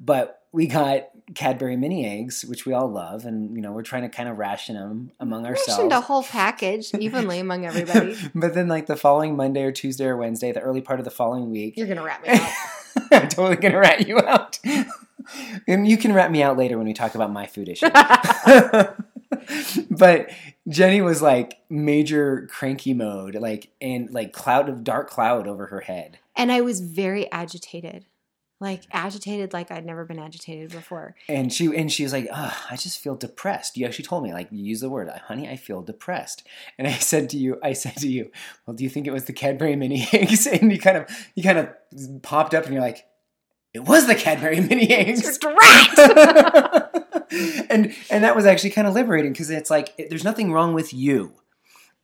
But 0.00 0.40
we 0.52 0.66
got 0.66 1.08
Cadbury 1.34 1.76
mini 1.76 2.06
eggs, 2.06 2.44
which 2.44 2.66
we 2.66 2.72
all 2.74 2.88
love, 2.88 3.24
and 3.24 3.56
you 3.56 3.62
know 3.62 3.72
we're 3.72 3.82
trying 3.82 4.02
to 4.02 4.08
kind 4.08 4.28
of 4.28 4.36
ration 4.38 4.74
them 4.76 5.10
among 5.18 5.46
ourselves. 5.46 5.78
Rationed 5.78 5.92
a 5.92 6.00
whole 6.02 6.22
package 6.22 6.92
evenly 6.94 7.38
among 7.38 7.64
everybody. 7.70 8.16
but 8.34 8.54
then, 8.54 8.68
like 8.68 8.86
the 8.86 8.96
following 8.96 9.36
Monday 9.36 9.62
or 9.62 9.72
Tuesday 9.72 10.04
or 10.04 10.16
Wednesday, 10.16 10.52
the 10.52 10.60
early 10.60 10.80
part 10.82 10.98
of 11.00 11.04
the 11.04 11.10
following 11.10 11.50
week, 11.50 11.76
You're 11.76 11.86
gonna 11.86 12.02
rat 12.04 12.22
me 12.22 12.28
out. 12.32 12.50
I'm 13.12 13.28
totally 13.28 13.56
gonna 13.56 13.78
rat 13.78 14.06
you 14.06 14.18
out. 14.18 14.58
and 15.66 15.88
you 15.88 15.96
can 15.96 16.12
rat 16.12 16.30
me 16.30 16.42
out 16.42 16.58
later 16.58 16.76
when 16.76 16.86
we 16.86 16.92
talk 16.92 17.14
about 17.14 17.32
my 17.32 17.46
food 17.46 17.68
issue. 17.70 17.88
but 19.90 20.30
Jenny 20.68 21.00
was 21.02 21.22
like 21.22 21.58
major 21.68 22.46
cranky 22.50 22.94
mode, 22.94 23.34
like 23.36 23.70
and 23.80 24.10
like 24.12 24.32
cloud 24.32 24.68
of 24.68 24.84
dark 24.84 25.08
cloud 25.10 25.46
over 25.46 25.66
her 25.66 25.80
head. 25.80 26.18
and 26.36 26.50
I 26.52 26.60
was 26.60 26.80
very 26.80 27.30
agitated, 27.32 28.04
like 28.64 28.82
agitated, 28.90 29.52
like 29.52 29.70
I'd 29.70 29.86
never 29.86 30.04
been 30.04 30.18
agitated 30.18 30.70
before. 30.72 31.14
And 31.28 31.52
she 31.52 31.66
and 31.76 31.92
she 31.92 32.02
was 32.02 32.12
like, 32.12 32.28
I 32.32 32.76
just 32.76 32.98
feel 32.98 33.14
depressed. 33.14 33.76
You 33.76 33.86
actually 33.86 34.06
told 34.06 34.24
me, 34.24 34.32
like, 34.32 34.48
you 34.50 34.64
use 34.64 34.80
the 34.80 34.88
word, 34.88 35.08
honey, 35.08 35.48
I 35.48 35.56
feel 35.56 35.82
depressed. 35.82 36.42
And 36.78 36.88
I 36.88 36.92
said 36.94 37.30
to 37.30 37.36
you, 37.36 37.58
I 37.62 37.74
said 37.74 37.96
to 37.98 38.08
you, 38.08 38.32
Well, 38.66 38.74
do 38.74 38.82
you 38.82 38.90
think 38.90 39.06
it 39.06 39.12
was 39.12 39.26
the 39.26 39.32
Cadbury 39.32 39.76
mini 39.76 40.08
eggs? 40.12 40.46
And 40.54 40.72
you 40.72 40.80
kind 40.80 40.96
of 40.96 41.06
you 41.34 41.42
kind 41.42 41.58
of 41.58 42.22
popped 42.22 42.54
up 42.54 42.64
and 42.64 42.72
you're 42.72 42.82
like, 42.82 43.06
It 43.72 43.84
was 43.84 44.06
the 44.06 44.14
Cadbury 44.14 44.60
mini 44.68 44.90
eggs. 44.90 45.38
And 47.70 47.94
and 48.10 48.24
that 48.24 48.36
was 48.36 48.46
actually 48.46 48.70
kind 48.70 48.86
of 48.86 48.94
liberating 48.94 49.32
because 49.32 49.50
it's 49.50 49.70
like 49.70 49.96
there's 50.08 50.24
nothing 50.24 50.52
wrong 50.52 50.74
with 50.74 50.94
you. 50.94 51.34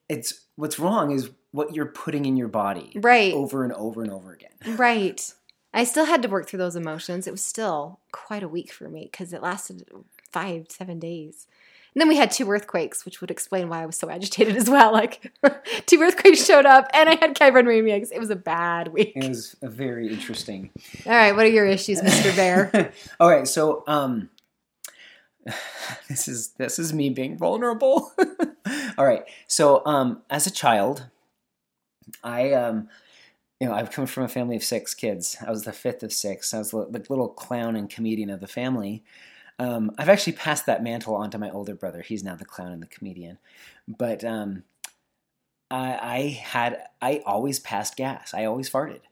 It's 0.09 0.41
what's 0.57 0.79
wrong 0.79 1.13
is 1.13 1.31
what 1.53 1.75
you're 1.75 1.87
putting 1.87 2.27
in 2.27 2.37
your 2.37 2.49
body 2.49 2.93
right, 2.97 3.33
over 3.33 3.65
and 3.65 3.73
over 3.73 4.03
and 4.03 4.11
over 4.11 4.33
again. 4.33 4.77
right. 4.77 5.33
I 5.73 5.85
still 5.85 6.07
had 6.07 6.23
to 6.23 6.29
work 6.29 6.49
through 6.49 6.59
those 6.59 6.77
emotions. 6.77 7.27
It 7.27 7.33
was 7.33 7.45
still 7.45 8.01
quite 8.13 8.43
a 8.43 8.49
week 8.49 8.73
for 8.73 8.89
me 8.89 9.09
because 9.11 9.33
it 9.33 9.43
lasted 9.43 9.85
five, 10.33 10.67
seven 10.69 10.99
days. 10.99 11.47
And 11.95 12.01
then 12.01 12.09
we 12.09 12.17
had 12.17 12.31
two 12.31 12.49
earthquakes, 12.49 13.05
which 13.05 13.21
would 13.21 13.31
explain 13.31 13.69
why 13.69 13.83
I 13.83 13.87
was 13.87 13.97
so 13.97 14.09
agitated 14.11 14.57
as 14.57 14.71
well. 14.71 14.93
Like 15.01 15.33
two 15.87 16.01
earthquakes 16.01 16.45
showed 16.45 16.67
up, 16.67 16.89
and 16.93 17.09
I 17.09 17.17
had 17.17 17.39
mini. 17.41 17.91
It 17.91 18.21
was 18.21 18.31
a 18.31 18.37
bad 18.37 18.89
week. 18.89 19.13
It 19.17 19.29
was 19.29 19.57
a 19.63 19.69
very 19.69 20.09
interesting. 20.09 20.71
All 21.07 21.13
right, 21.13 21.35
what 21.35 21.47
are 21.47 21.51
your 21.51 21.67
issues, 21.67 22.01
Mr. 22.03 22.35
Bear? 22.37 22.93
All 23.19 23.31
right, 23.31 23.49
so 23.49 23.83
um, 23.87 24.29
this 26.09 26.29
is 26.29 26.49
this 26.59 26.79
is 26.79 26.93
me 26.93 27.11
being 27.11 27.39
vulnerable. 27.39 28.13
All 28.99 29.07
right, 29.07 29.25
so 29.47 29.83
um, 29.87 30.23
as 30.29 30.47
a 30.47 30.51
child, 30.51 31.07
I 32.23 32.53
um, 32.53 32.89
you 33.61 33.69
know, 33.69 33.75
I've 33.75 33.91
come 33.91 34.07
from 34.07 34.25
a 34.25 34.29
family 34.29 34.57
of 34.57 34.65
six 34.65 34.95
kids. 34.95 35.37
I 35.47 35.51
was 35.51 35.65
the 35.65 35.73
fifth 35.73 36.03
of 36.03 36.13
six. 36.13 36.55
I 36.55 36.59
was 36.59 36.71
the 36.71 37.05
little 37.09 37.29
clown 37.29 37.77
and 37.77 37.91
comedian 37.91 38.31
of 38.31 38.41
the 38.41 38.47
family. 38.47 39.05
Um, 39.59 39.93
I've 39.99 40.09
actually 40.09 40.33
passed 40.33 40.65
that 40.65 40.83
mantle 40.83 41.15
on 41.15 41.31
to 41.33 41.39
my 41.39 41.51
older 41.51 41.75
brother. 41.75 42.01
He's 42.01 42.25
now 42.25 42.35
the 42.35 42.47
clown 42.47 42.73
and 42.73 42.83
the 42.83 42.87
comedian. 42.87 43.37
But 43.87 44.25
um, 44.25 44.65
I, 45.71 45.99
I 46.03 46.21
had 46.43 46.79
I 47.03 47.23
always 47.27 47.59
passed 47.61 47.97
gas. 47.97 48.33
I 48.33 48.47
always 48.47 48.71
farted, 48.71 49.03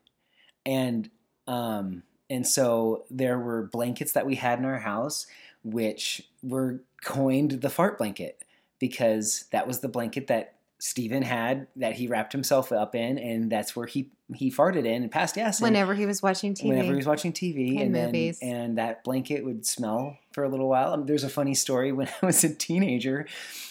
and 0.65 1.11
um, 1.47 2.03
and 2.31 2.47
so 2.47 3.05
there 3.11 3.39
were 3.39 3.65
blankets 3.71 4.13
that 4.13 4.27
we 4.27 4.37
had 4.37 4.59
in 4.59 4.65
our 4.65 4.79
house, 4.79 5.27
which 5.63 6.23
were 6.43 6.81
coined 7.05 7.53
the 7.61 7.71
fart 7.71 7.99
blanket 7.99 8.43
because 8.79 9.45
that 9.53 9.67
was 9.67 9.81
the 9.81 9.89
blanket 9.89 10.29
that 10.29 10.55
Stephen 10.81 11.23
had 11.23 11.67
that 11.77 11.95
he 11.95 12.07
wrapped 12.07 12.33
himself 12.33 12.71
up 12.71 12.95
in, 12.95 13.19
and 13.19 13.51
that's 13.51 13.75
where 13.75 13.87
he 13.87 14.11
he 14.35 14.51
farted 14.51 14.85
in 14.85 15.03
and 15.03 15.11
passed 15.11 15.35
gas 15.37 15.61
Whenever 15.61 15.95
he 15.95 16.05
was 16.05 16.23
watching 16.23 16.53
TV. 16.55 16.69
whenever 16.69 16.91
he 16.91 16.97
was 16.97 17.07
watching 17.07 17.33
TV 17.33 17.71
And 17.73 17.81
and, 17.81 17.95
then 17.95 18.07
movies. 18.07 18.39
and 18.43 18.77
that 18.79 19.03
blanket 19.03 19.43
would 19.45 19.65
smell 19.65 20.19
for 20.33 20.45
a 20.45 20.49
little 20.51 20.69
while. 20.69 20.93
Um, 20.93 21.07
there's 21.07 21.25
a 21.25 21.31
funny 21.31 21.55
story 21.55 21.93
when 21.99 22.09
I 22.23 22.27
was 22.27 22.45
a 22.45 22.55
teenager. 22.55 23.27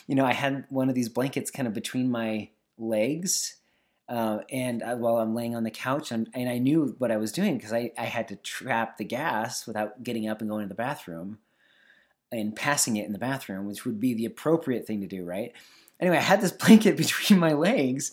You 0.08 0.16
know, 0.16 0.26
I 0.26 0.34
had 0.34 0.66
one 0.70 0.90
of 0.90 0.96
these 0.96 1.10
blankets 1.10 1.52
kind 1.52 1.68
of 1.68 1.74
between 1.74 2.10
my 2.10 2.50
legs. 2.78 3.56
Uh, 4.10 4.40
and 4.50 4.82
uh, 4.84 4.96
while 4.96 5.18
I'm 5.18 5.36
laying 5.36 5.54
on 5.56 5.64
the 5.64 5.70
couch, 5.72 6.12
and, 6.12 6.30
and 6.34 6.50
I 6.50 6.60
knew 6.60 6.96
what 6.98 7.12
I 7.12 7.18
was 7.18 7.32
doing 7.34 7.58
because 7.58 7.74
I, 7.74 7.92
I 7.98 8.06
had 8.06 8.30
to 8.30 8.38
trap 8.38 8.98
the 8.98 9.04
gas 9.04 9.68
without 9.68 10.02
getting 10.02 10.28
up 10.30 10.40
and 10.42 10.50
going 10.50 10.64
to 10.64 10.70
the 10.70 10.76
bathroom 10.76 11.40
and 12.32 12.56
passing 12.56 12.96
it 12.98 13.06
in 13.06 13.12
the 13.12 13.20
bathroom, 13.20 13.68
which 13.68 13.86
would 13.86 14.00
be 14.00 14.14
the 14.14 14.26
appropriate 14.26 14.88
thing 14.88 15.02
to 15.02 15.08
do, 15.08 15.24
right? 15.26 15.52
Anyway, 16.00 16.18
I 16.18 16.22
had 16.22 16.42
this 16.42 16.52
blanket 16.66 16.98
between 16.98 17.40
my 17.40 17.54
legs, 17.54 18.12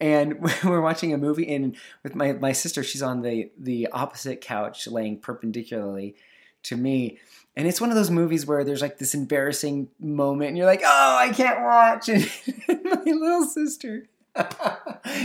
and 0.00 0.40
we're 0.64 0.80
watching 0.80 1.12
a 1.12 1.18
movie. 1.18 1.52
And 1.54 1.76
with 2.02 2.14
my, 2.14 2.32
my 2.32 2.52
sister, 2.52 2.82
she's 2.82 3.02
on 3.02 3.22
the 3.22 3.50
the 3.58 3.88
opposite 3.92 4.40
couch, 4.40 4.86
laying 4.86 5.18
perpendicularly 5.18 6.16
to 6.64 6.76
me. 6.76 7.18
And 7.56 7.68
it's 7.68 7.80
one 7.80 7.90
of 7.90 7.96
those 7.96 8.10
movies 8.10 8.46
where 8.46 8.64
there's 8.64 8.82
like 8.82 8.98
this 8.98 9.14
embarrassing 9.14 9.88
moment, 10.00 10.48
and 10.48 10.58
you're 10.58 10.66
like, 10.66 10.82
"Oh, 10.84 11.16
I 11.18 11.30
can't 11.32 11.62
watch!" 11.62 12.08
And 12.08 12.28
my 12.84 13.12
little 13.12 13.44
sister, 13.44 14.08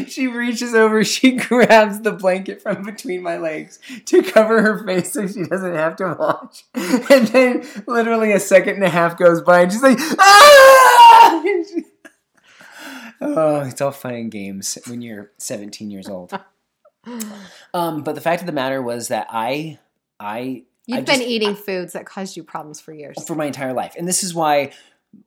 she 0.08 0.28
reaches 0.28 0.76
over, 0.76 1.04
she 1.04 1.32
grabs 1.32 2.02
the 2.02 2.12
blanket 2.12 2.62
from 2.62 2.84
between 2.84 3.24
my 3.24 3.38
legs 3.38 3.80
to 4.06 4.22
cover 4.22 4.62
her 4.62 4.86
face 4.86 5.13
so 5.13 5.26
she 5.28 5.43
doesn't 5.43 5.74
have 5.74 5.95
to 5.95 6.15
watch. 6.19 6.65
And 6.76 7.28
then, 7.28 7.67
literally, 7.88 8.32
a 8.34 8.39
second 8.39 8.76
and 8.76 8.84
a 8.84 8.89
half 8.89 9.17
goes 9.17 9.41
by, 9.41 9.62
and 9.62 9.72
she's 9.72 9.82
like, 9.82 9.98
"Ah!" 10.00 10.79
And 13.19 13.32
she- 13.34 13.36
Oh, 13.38 13.62
it's 13.62 13.82
all 13.82 13.91
fun 13.91 14.13
and 14.15 14.32
games 14.32 14.77
when 14.88 15.01
you're 15.01 15.32
17 15.38 15.89
years 15.91 16.08
old. 16.08 16.32
Um, 17.73 18.03
but 18.03 18.15
the 18.15 18.21
fact 18.21 18.41
of 18.41 18.45
the 18.45 18.51
matter 18.53 18.82
was 18.82 19.08
that 19.08 19.27
I, 19.29 19.79
I, 20.19 20.63
You've 20.86 20.99
I 20.99 21.01
been 21.01 21.15
just- 21.17 21.27
eating 21.27 21.55
foods 21.55 21.93
that 21.93 22.05
caused 22.05 22.36
you 22.38 22.43
problems 22.43 22.79
for 22.82 22.93
years. 22.93 23.15
for 23.25 23.36
my 23.36 23.45
entire 23.45 23.73
life, 23.73 23.95
and 23.97 24.08
this 24.08 24.23
is 24.23 24.34
why 24.34 24.71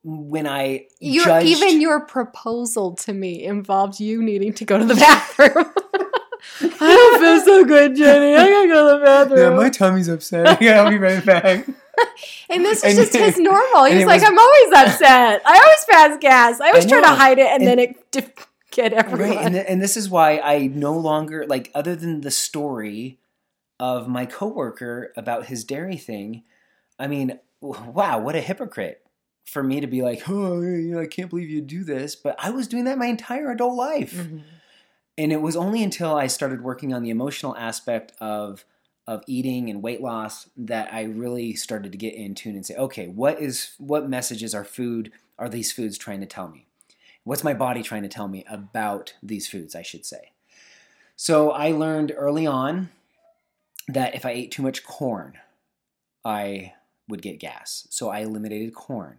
when 0.05 0.47
I 0.47 0.87
Your, 1.01 1.25
judged, 1.25 1.47
even 1.47 1.81
your 1.81 2.01
proposal 2.07 2.95
to 2.97 3.13
me 3.13 3.43
involved 3.45 3.99
you 3.99 4.23
needing 4.23 4.53
to 4.55 4.65
go 4.65 4.79
to 4.79 4.85
the 4.85 4.95
bathroom. 4.97 5.67
I 6.61 6.69
don't 6.79 7.21
feel 7.21 7.41
so 7.45 7.65
good, 7.65 7.97
Jenny. 7.97 8.35
I 8.37 8.49
gotta 8.49 8.69
go 8.69 8.93
to 8.95 8.99
the 8.99 9.05
bathroom. 9.05 9.39
yeah, 9.53 9.57
my 9.57 9.71
tummy's 9.71 10.09
upset. 10.09 10.61
Yeah, 10.63 10.83
I'll 10.83 10.91
be 10.91 10.99
right 10.99 11.25
back. 11.25 11.67
and 12.51 12.65
this 12.65 12.83
was 12.83 12.97
and- 12.99 13.11
just 13.11 13.13
his 13.17 13.39
normal. 13.39 13.85
He 13.85 13.97
was 13.97 14.05
like, 14.07 14.21
was- 14.21 14.31
I'm 14.31 14.39
always 14.39 14.73
upset. 14.75 15.43
I 15.45 15.59
always 15.59 15.87
pass 15.91 16.19
gas. 16.21 16.61
I 16.61 16.69
always 16.69 16.87
I 16.87 16.89
try 16.89 17.01
to 17.01 17.09
hide 17.09 17.39
it, 17.39 17.47
and, 17.47 17.63
And- 17.63 17.67
then 17.67 17.79
it 17.79 18.11
did 18.11 18.33
get 18.71 18.93
everyone. 18.93 19.37
Right, 19.37 19.39
and, 19.39 19.57
and 19.57 19.83
this 19.83 19.97
is 19.97 20.09
why 20.09 20.39
I 20.39 20.67
no 20.67 20.97
longer 20.97 21.47
like 21.47 21.71
other 21.75 21.95
than 21.95 22.23
the 22.23 22.31
story 22.31 23.19
of 23.79 24.09
my 24.09 24.27
coworker 24.27 25.13
about 25.17 25.47
his 25.47 25.65
dairy 25.65 25.97
thing. 25.97 26.45
I 26.99 27.07
mean, 27.07 27.39
wow, 27.61 28.19
what 28.21 28.37
a 28.37 28.41
hypocrite 28.41 29.05
for 29.45 29.63
me 29.63 29.81
to 29.81 29.87
be 29.89 30.03
like, 30.03 30.29
oh, 30.29 30.61
you 30.61 30.95
know, 30.95 31.01
I 31.01 31.07
can't 31.07 31.29
believe 31.29 31.51
you 31.51 31.61
do 31.61 31.83
this, 31.85 32.15
but 32.15 32.37
I 32.39 32.51
was 32.51 32.69
doing 32.69 32.85
that 32.85 32.97
my 32.97 33.07
entire 33.07 33.51
adult 33.51 33.75
life. 33.75 34.15
Mhm. 34.15 34.43
And 35.19 35.33
it 35.33 35.43
was 35.43 35.57
only 35.57 35.83
until 35.83 36.15
I 36.15 36.27
started 36.29 36.63
working 36.63 36.95
on 36.95 37.03
the 37.03 37.11
emotional 37.11 37.55
aspect 37.57 38.13
of 38.21 38.65
of 39.07 39.25
eating 39.27 39.69
and 39.69 39.83
weight 39.83 40.01
loss 40.01 40.49
that 40.57 40.93
I 40.93 41.03
really 41.05 41.55
started 41.55 41.93
to 41.93 41.99
get 41.99 42.15
in 42.15 42.35
tune 42.35 42.55
and 42.55 42.65
say, 42.65 42.77
okay, 42.77 43.09
what 43.09 43.41
is 43.41 43.73
what 43.79 44.09
messages 44.09 44.55
are 44.55 44.65
food 44.65 45.13
are 45.39 45.49
these 45.49 45.73
foods 45.73 45.99
trying 45.99 46.21
to 46.21 46.27
tell 46.27 46.49
me? 46.49 46.67
What's 47.25 47.45
my 47.45 47.55
body 47.55 47.83
trying 47.83 48.03
to 48.03 48.09
tell 48.09 48.29
me 48.29 48.45
about 48.49 49.15
these 49.23 49.49
foods, 49.49 49.75
I 49.75 49.83
should 49.83 50.05
say. 50.05 50.33
So 51.17 51.51
I 51.51 51.71
learned 51.71 52.13
early 52.17 52.47
on 52.47 52.91
that 53.89 54.15
if 54.15 54.25
I 54.25 54.31
ate 54.31 54.51
too 54.51 54.63
much 54.63 54.85
corn, 54.85 55.39
I 56.25 56.75
would 57.09 57.23
get 57.23 57.41
gas. 57.41 57.87
So 57.91 58.09
I 58.09 58.21
eliminated 58.21 58.75
corn. 58.75 59.19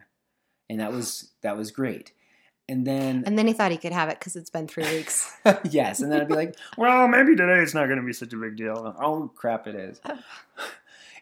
And 0.70 0.80
that 0.80 0.92
was 0.92 1.32
that 1.42 1.58
was 1.58 1.72
great. 1.72 2.14
And 2.70 2.86
then 2.88 3.24
And 3.26 3.38
then 3.38 3.48
he 3.48 3.54
thought 3.54 3.72
he 3.72 3.78
could 3.78 3.92
have 3.94 4.10
it 4.10 4.20
because 4.20 4.36
it's 4.36 4.50
been 4.50 4.68
three 4.68 4.84
weeks. 4.86 5.32
yes, 5.70 6.02
and 6.02 6.12
then 6.12 6.22
I'd 6.22 6.28
be 6.28 6.36
like, 6.36 6.56
well, 6.78 7.08
maybe 7.08 7.36
today 7.36 7.60
it's 7.62 7.74
not 7.74 7.86
going 7.88 8.00
to 8.00 8.06
be 8.06 8.14
such 8.14 8.34
a 8.34 8.38
big 8.38 8.56
deal. 8.56 8.96
Oh 9.00 9.32
crap, 9.36 9.68
it 9.68 9.76
is. 9.76 10.00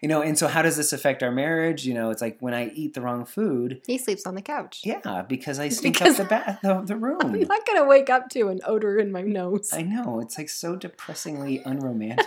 You 0.04 0.08
know, 0.08 0.24
and 0.24 0.36
so 0.36 0.48
how 0.48 0.64
does 0.64 0.78
this 0.78 0.94
affect 0.94 1.22
our 1.22 1.30
marriage? 1.30 1.86
You 1.86 1.94
know, 1.94 2.10
it's 2.10 2.24
like 2.24 2.38
when 2.40 2.56
I 2.56 2.70
eat 2.70 2.96
the 2.96 3.02
wrong 3.02 3.24
food, 3.24 3.84
he 3.86 4.00
sleeps 4.00 4.26
on 4.26 4.34
the 4.34 4.42
couch. 4.42 4.82
yeah, 4.84 5.22
because 5.22 5.60
I 5.60 5.70
stink 5.70 6.00
Because- 6.00 6.20
up 6.20 6.28
the 6.28 6.30
bath, 6.36 6.60
the, 6.64 6.82
the 6.82 6.96
I'm 6.96 7.42
not 7.42 7.68
gonna 7.68 7.86
wake 7.86 8.10
up 8.10 8.28
to 8.30 8.48
an 8.48 8.62
odor 8.66 8.98
in 8.98 9.12
my 9.12 9.22
nose. 9.22 9.70
I 9.72 9.84
know 9.84 10.20
it's 10.20 10.40
like 10.40 10.50
so 10.50 10.76
depressingly 10.76 11.62
unromantic. 11.64 12.26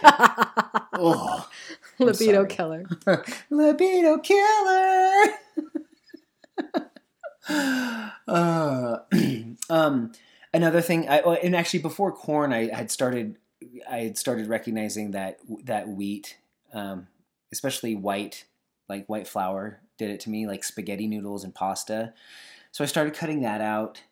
oh, 0.92 1.48
Libido 1.98 2.44
killer. 2.44 2.84
libido 3.50 4.18
killer. 4.18 5.24
uh, 7.48 8.98
um, 9.70 10.12
another 10.52 10.80
thing, 10.80 11.08
I, 11.08 11.18
and 11.18 11.54
actually 11.54 11.80
before 11.80 12.12
corn, 12.12 12.52
I 12.52 12.74
had 12.74 12.90
started, 12.90 13.36
I 13.88 13.98
had 13.98 14.18
started 14.18 14.48
recognizing 14.48 15.12
that 15.12 15.38
that 15.64 15.88
wheat, 15.88 16.38
um, 16.72 17.08
especially 17.52 17.94
white, 17.94 18.44
like 18.88 19.06
white 19.06 19.28
flour, 19.28 19.80
did 19.98 20.10
it 20.10 20.20
to 20.20 20.30
me, 20.30 20.46
like 20.46 20.64
spaghetti 20.64 21.06
noodles 21.06 21.44
and 21.44 21.54
pasta. 21.54 22.14
So 22.72 22.82
I 22.82 22.86
started 22.86 23.14
cutting 23.14 23.42
that 23.42 23.60
out. 23.60 24.02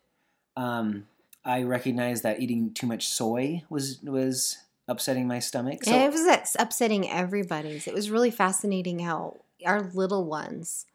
Um, 0.55 1.07
I 1.45 1.63
recognized 1.63 2.23
that 2.23 2.39
eating 2.39 2.73
too 2.73 2.87
much 2.87 3.07
soy 3.07 3.63
was 3.69 3.99
was 4.03 4.57
upsetting 4.87 5.27
my 5.27 5.39
stomach. 5.39 5.83
So 5.83 5.91
Yeah, 5.91 6.05
it 6.05 6.11
was 6.11 6.55
upsetting 6.57 7.09
everybody's. 7.09 7.87
It 7.87 7.93
was 7.93 8.09
really 8.09 8.31
fascinating 8.31 8.99
how 8.99 9.41
our 9.65 9.81
little 9.93 10.25
ones 10.25 10.85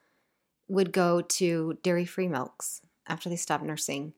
would 0.69 0.93
go 0.93 1.21
to 1.23 1.79
dairy 1.83 2.05
free 2.05 2.29
milks 2.29 2.83
after 3.07 3.29
they 3.29 3.37
stopped 3.37 3.65
nursing 3.65 4.13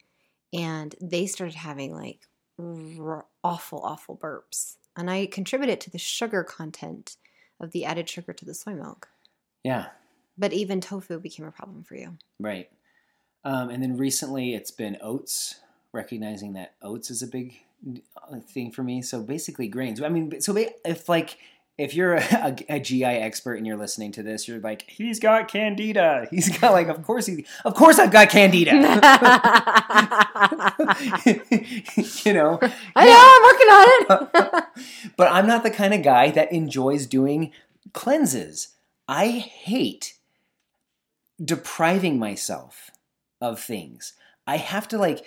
and 0.53 0.95
they 1.01 1.27
started 1.27 1.55
having 1.55 1.95
like 1.95 2.27
r- 2.59 3.27
awful, 3.45 3.81
awful 3.85 4.17
burps. 4.17 4.77
And 4.97 5.11
I 5.11 5.27
contributed 5.27 5.81
to 5.83 5.91
the 5.91 5.99
sugar 5.99 6.43
content 6.43 7.17
of 7.61 7.71
the 7.71 7.85
added 7.85 8.09
sugar 8.09 8.33
to 8.33 8.45
the 8.45 8.55
soy 8.55 8.75
milk. 8.75 9.09
yeah, 9.63 9.87
But 10.37 10.53
even 10.53 10.81
tofu 10.81 11.21
became 11.21 11.47
a 11.47 11.53
problem 11.53 11.85
for 11.85 11.95
you. 11.95 12.19
Right. 12.41 12.69
Um, 13.45 13.71
and 13.71 13.83
then 13.83 13.97
recently 13.97 14.55
it's 14.55 14.71
been 14.71 14.99
oats, 15.01 15.61
recognizing 15.93 16.55
that 16.55 16.75
oats 16.83 17.11
is 17.11 17.23
a 17.23 17.27
big 17.27 17.61
uh, 18.31 18.41
thing 18.41 18.71
for 18.73 18.83
me. 18.83 19.03
So 19.03 19.23
basically 19.23 19.69
grains. 19.69 20.03
I 20.03 20.09
mean, 20.09 20.41
so 20.41 20.57
if 20.85 21.09
like, 21.09 21.39
if 21.81 21.95
you're 21.95 22.15
a, 22.17 22.57
a, 22.69 22.79
GI 22.79 23.05
expert 23.05 23.55
and 23.55 23.67
you're 23.67 23.79
listening 23.79 24.13
to 24.13 24.23
this, 24.23 24.47
you're 24.47 24.61
like, 24.61 24.85
he's 24.87 25.19
got 25.19 25.49
candida. 25.49 26.29
He's 26.31 26.59
got 26.59 26.73
like, 26.73 26.89
of 26.89 27.03
course 27.03 27.27
he, 27.27 27.47
of 27.65 27.75
course 27.75 27.99
I've 27.99 28.13
got 28.13 28.29
candida. 28.29 28.71
you 32.25 32.33
know, 32.35 32.59
I 32.95 33.07
know, 33.07 33.23
I'm 33.27 33.43
working 33.43 33.69
on 33.69 33.89
it. 34.13 34.65
but 35.17 35.33
I'm 35.33 35.47
not 35.47 35.63
the 35.63 35.71
kind 35.71 35.95
of 35.95 36.03
guy 36.03 36.31
that 36.31 36.53
enjoys 36.53 37.07
doing 37.07 37.53
cleanses. 37.95 38.69
I 39.09 39.29
hate 39.29 40.15
depriving 41.43 42.19
myself 42.19 42.91
of 43.41 43.59
things. 43.59 44.13
I 44.47 44.59
have 44.59 44.87
to 44.89 44.99
like 44.99 45.25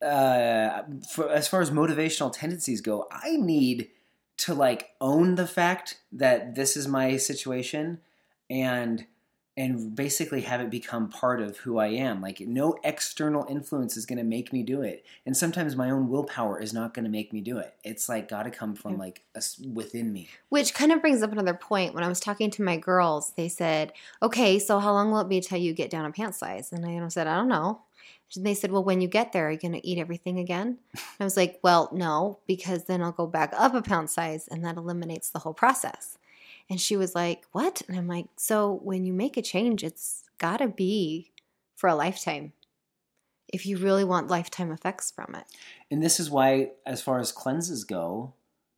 uh 0.00 0.82
for, 1.12 1.28
as 1.28 1.48
far 1.48 1.60
as 1.60 1.70
motivational 1.70 2.32
tendencies 2.32 2.80
go, 2.80 3.06
I 3.10 3.36
need 3.36 3.90
to 4.38 4.54
like 4.54 4.90
own 5.00 5.34
the 5.34 5.46
fact 5.46 5.98
that 6.12 6.54
this 6.54 6.76
is 6.76 6.88
my 6.88 7.16
situation 7.16 8.00
and 8.48 9.06
and 9.56 9.96
basically 9.96 10.42
have 10.42 10.60
it 10.60 10.70
become 10.70 11.08
part 11.08 11.42
of 11.42 11.56
who 11.56 11.78
I 11.78 11.88
am. 11.88 12.22
Like 12.22 12.38
no 12.38 12.78
external 12.84 13.44
influence 13.50 13.96
is 13.96 14.06
going 14.06 14.18
to 14.18 14.24
make 14.24 14.52
me 14.52 14.62
do 14.62 14.82
it. 14.82 15.04
And 15.26 15.36
sometimes 15.36 15.74
my 15.74 15.90
own 15.90 16.08
willpower 16.08 16.62
is 16.62 16.72
not 16.72 16.94
going 16.94 17.04
to 17.04 17.10
make 17.10 17.32
me 17.32 17.40
do 17.40 17.58
it. 17.58 17.74
It's 17.82 18.08
like 18.08 18.28
got 18.28 18.44
to 18.44 18.52
come 18.52 18.76
from 18.76 18.98
like 18.98 19.24
us 19.34 19.58
within 19.58 20.12
me. 20.12 20.28
Which 20.48 20.74
kind 20.74 20.92
of 20.92 21.00
brings 21.00 21.24
up 21.24 21.32
another 21.32 21.54
point. 21.54 21.92
When 21.92 22.04
I 22.04 22.08
was 22.08 22.20
talking 22.20 22.52
to 22.52 22.62
my 22.62 22.76
girls, 22.76 23.32
they 23.36 23.48
said, 23.48 23.92
Okay, 24.22 24.60
so 24.60 24.78
how 24.78 24.92
long 24.92 25.10
will 25.10 25.22
it 25.22 25.28
be 25.28 25.40
till 25.40 25.58
you 25.58 25.74
get 25.74 25.90
down 25.90 26.04
a 26.04 26.12
pant 26.12 26.36
size? 26.36 26.72
And 26.72 26.86
I 26.86 27.08
said, 27.08 27.26
I 27.26 27.34
don't 27.34 27.48
know. 27.48 27.80
And 28.36 28.44
they 28.44 28.54
said, 28.54 28.70
Well, 28.72 28.84
when 28.84 29.00
you 29.00 29.08
get 29.08 29.32
there, 29.32 29.48
are 29.48 29.52
you 29.52 29.58
going 29.58 29.72
to 29.72 29.86
eat 29.86 29.98
everything 29.98 30.38
again? 30.38 30.78
And 30.92 31.00
I 31.20 31.24
was 31.24 31.36
like, 31.36 31.60
Well, 31.62 31.88
no, 31.92 32.38
because 32.46 32.84
then 32.84 33.02
I'll 33.02 33.12
go 33.12 33.26
back 33.26 33.52
up 33.56 33.74
a 33.74 33.82
pound 33.82 34.10
size 34.10 34.48
and 34.48 34.64
that 34.64 34.76
eliminates 34.76 35.30
the 35.30 35.38
whole 35.40 35.54
process. 35.54 36.18
And 36.70 36.80
she 36.80 36.96
was 36.96 37.14
like, 37.14 37.44
What? 37.52 37.82
And 37.88 37.96
I'm 37.96 38.06
like, 38.08 38.26
So 38.36 38.80
when 38.82 39.04
you 39.04 39.12
make 39.12 39.36
a 39.36 39.42
change, 39.42 39.82
it's 39.82 40.24
got 40.38 40.58
to 40.58 40.68
be 40.68 41.30
for 41.74 41.88
a 41.88 41.94
lifetime 41.94 42.52
if 43.52 43.64
you 43.64 43.78
really 43.78 44.04
want 44.04 44.28
lifetime 44.28 44.70
effects 44.70 45.10
from 45.10 45.34
it. 45.34 45.44
and 45.90 46.02
this 46.02 46.20
is 46.20 46.28
why 46.30 46.70
as 46.84 47.00
far 47.00 47.18
as 47.18 47.32
cleanses 47.32 47.82
go 47.84 48.34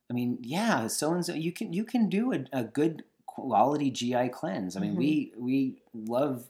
i 0.09 0.13
mean 0.13 0.37
yeah 0.41 0.87
so 0.87 1.13
and 1.13 1.25
so 1.25 1.33
you 1.33 1.51
can 1.51 1.73
you 1.73 1.83
can 1.83 2.07
do 2.07 2.31
a, 2.31 2.45
a 2.53 2.63
good 2.63 3.03
quality 3.25 3.91
gi 3.91 4.29
cleanse 4.29 4.77
i 4.77 4.79
mean 4.79 4.93
Mhm. 4.93 4.97
we 4.97 5.33
we 5.37 5.81
love 5.93 6.45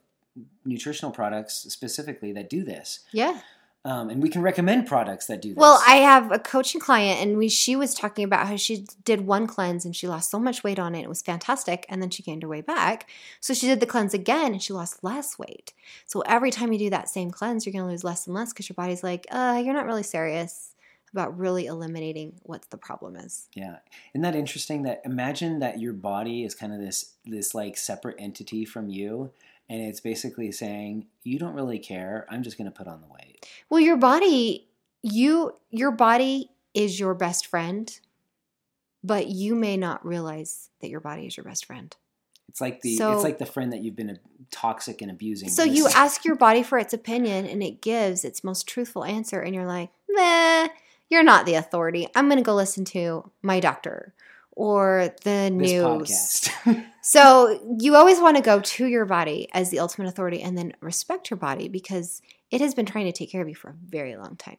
nutritional 0.65 1.11
products 1.11 1.55
specifically 1.69 2.31
that 2.33 2.49
do 2.49 2.63
this 2.63 3.01
Yeah. 3.11 3.39
um, 3.83 4.09
and 4.09 4.21
we 4.21 4.29
can 4.29 4.41
recommend 4.41 4.87
products 4.87 5.25
that 5.27 5.41
do 5.41 5.49
this 5.49 5.57
Well, 5.57 5.81
I 5.87 5.95
have 5.95 6.31
a 6.31 6.39
coaching 6.39 6.79
client, 6.79 7.19
and 7.21 7.37
we 7.37 7.49
she 7.49 7.75
was 7.75 7.93
talking 7.93 8.23
about 8.23 8.47
how 8.47 8.55
she 8.55 8.85
did 9.03 9.21
one 9.21 9.47
cleanse 9.47 9.85
and 9.85 9.95
she 9.95 10.07
lost 10.07 10.29
so 10.31 10.39
much 10.39 10.63
weight 10.63 10.79
on 10.79 10.93
it. 10.95 11.01
It 11.01 11.09
was 11.09 11.21
fantastic, 11.21 11.85
and 11.89 12.01
then 12.01 12.09
she 12.11 12.23
gained 12.23 12.43
her 12.43 12.49
weight 12.49 12.65
back. 12.67 13.09
So 13.39 13.53
she 13.53 13.67
did 13.67 13.79
the 13.79 13.85
cleanse 13.87 14.13
again, 14.13 14.53
and 14.53 14.61
she 14.63 14.71
lost 14.73 15.03
less 15.03 15.37
weight. 15.39 15.73
So 16.05 16.21
every 16.21 16.51
time 16.51 16.71
you 16.71 16.79
do 16.79 16.89
that 16.91 17.09
same 17.09 17.31
cleanse, 17.31 17.65
you're 17.65 17.73
going 17.73 17.83
to 17.85 17.91
lose 17.91 18.03
less 18.03 18.27
and 18.27 18.35
less 18.35 18.53
because 18.53 18.69
your 18.69 18.75
body's 18.75 19.03
like, 19.03 19.25
uh, 19.31 19.61
you're 19.63 19.73
not 19.73 19.85
really 19.87 20.03
serious 20.03 20.69
about 21.11 21.37
really 21.37 21.65
eliminating 21.65 22.33
what 22.43 22.69
the 22.69 22.77
problem 22.77 23.17
is. 23.17 23.49
yeah 23.53 23.77
isn't 24.13 24.21
that 24.21 24.33
interesting 24.35 24.83
that 24.83 25.01
imagine 25.03 25.59
that 25.59 25.77
your 25.77 25.91
body 25.91 26.45
is 26.45 26.55
kind 26.55 26.71
of 26.71 26.79
this 26.79 27.15
this 27.25 27.53
like 27.53 27.75
separate 27.75 28.15
entity 28.17 28.63
from 28.63 28.87
you 28.87 29.29
and 29.71 29.81
it's 29.81 30.01
basically 30.01 30.51
saying 30.51 31.07
you 31.23 31.39
don't 31.39 31.53
really 31.53 31.79
care 31.79 32.27
i'm 32.29 32.43
just 32.43 32.57
going 32.57 32.69
to 32.69 32.77
put 32.77 32.87
on 32.87 32.99
the 33.01 33.07
weight 33.07 33.45
Well, 33.69 33.79
your 33.79 33.97
body, 33.97 34.67
you 35.01 35.53
your 35.69 35.91
body 35.91 36.51
is 36.73 36.99
your 36.99 37.13
best 37.15 37.47
friend, 37.47 37.91
but 39.03 39.27
you 39.27 39.55
may 39.55 39.77
not 39.77 40.05
realize 40.05 40.69
that 40.81 40.89
your 40.89 40.99
body 40.99 41.25
is 41.25 41.35
your 41.37 41.43
best 41.43 41.65
friend. 41.65 41.95
it's 42.49 42.61
like 42.61 42.81
the 42.81 42.97
So- 42.97 43.13
it's 43.13 43.23
like 43.23 43.39
the 43.39 43.45
friend 43.45 43.71
that 43.73 43.81
you've 43.81 43.95
been 43.95 44.19
toxic 44.51 45.01
and 45.01 45.09
abusing 45.09 45.49
So 45.49 45.63
you 45.63 45.87
ask 45.87 46.25
your 46.25 46.35
body 46.35 46.61
for 46.63 46.77
its 46.77 46.93
opinion 46.93 47.45
and 47.47 47.63
it 47.63 47.81
gives 47.81 48.23
its 48.25 48.43
most 48.43 48.67
truthful 48.67 49.03
answer, 49.05 49.39
and 49.39 49.55
you're 49.55 49.65
like, 49.65 49.89
nah, 50.09 50.67
you're 51.09 51.23
not 51.23 51.45
the 51.45 51.55
authority. 51.55 52.07
I'm 52.15 52.27
going 52.27 52.37
to 52.37 52.43
go 52.43 52.55
listen 52.55 52.83
to 52.85 53.31
my 53.41 53.59
doctor 53.59 54.13
or 54.51 55.13
the 55.23 55.49
news. 55.49 56.49
So 57.03 57.59
you 57.79 57.95
always 57.95 58.19
want 58.19 58.37
to 58.37 58.43
go 58.43 58.59
to 58.59 58.85
your 58.85 59.05
body 59.05 59.49
as 59.53 59.71
the 59.71 59.79
ultimate 59.79 60.07
authority 60.07 60.39
and 60.39 60.55
then 60.55 60.73
respect 60.81 61.31
your 61.31 61.37
body 61.37 61.67
because 61.67 62.21
it 62.51 62.61
has 62.61 62.75
been 62.75 62.85
trying 62.85 63.05
to 63.05 63.11
take 63.11 63.31
care 63.31 63.41
of 63.41 63.49
you 63.49 63.55
for 63.55 63.71
a 63.71 63.75
very 63.89 64.15
long 64.15 64.35
time. 64.35 64.57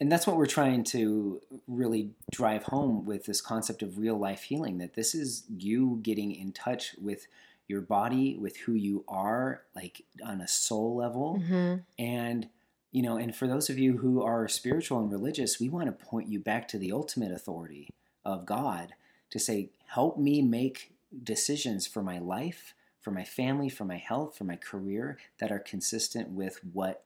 and 0.00 0.10
that's 0.10 0.26
what 0.26 0.36
we're 0.36 0.44
trying 0.46 0.82
to 0.84 1.40
really 1.68 2.10
drive 2.32 2.64
home 2.64 3.04
with 3.04 3.26
this 3.26 3.40
concept 3.40 3.80
of 3.82 3.96
real 3.96 4.18
life 4.18 4.42
healing 4.42 4.78
that 4.78 4.94
this 4.94 5.14
is 5.14 5.44
you 5.56 6.00
getting 6.02 6.32
in 6.34 6.50
touch 6.50 6.96
with 7.00 7.28
your 7.68 7.80
body 7.80 8.36
with 8.40 8.56
who 8.56 8.72
you 8.74 9.04
are 9.06 9.62
like 9.76 10.02
on 10.26 10.40
a 10.40 10.48
soul 10.48 10.96
level 10.96 11.40
Mhm. 11.48 11.82
and 11.96 12.48
you 12.90 13.02
know 13.02 13.16
and 13.16 13.36
for 13.36 13.46
those 13.46 13.70
of 13.70 13.78
you 13.78 13.98
who 13.98 14.20
are 14.20 14.48
spiritual 14.48 14.98
and 14.98 15.12
religious 15.12 15.60
we 15.60 15.68
want 15.68 15.86
to 15.86 16.04
point 16.06 16.28
you 16.28 16.40
back 16.40 16.66
to 16.68 16.76
the 16.78 16.90
ultimate 16.90 17.30
authority 17.30 17.88
of 18.24 18.44
god 18.46 18.94
to 19.34 19.38
say 19.40 19.68
help 19.88 20.16
me 20.16 20.40
make 20.40 20.92
decisions 21.24 21.86
for 21.86 22.02
my 22.02 22.18
life 22.18 22.72
for 23.00 23.10
my 23.10 23.24
family 23.24 23.68
for 23.68 23.84
my 23.84 23.96
health 23.98 24.36
for 24.38 24.44
my 24.44 24.56
career 24.56 25.18
that 25.38 25.50
are 25.52 25.58
consistent 25.58 26.30
with 26.30 26.60
what 26.72 27.02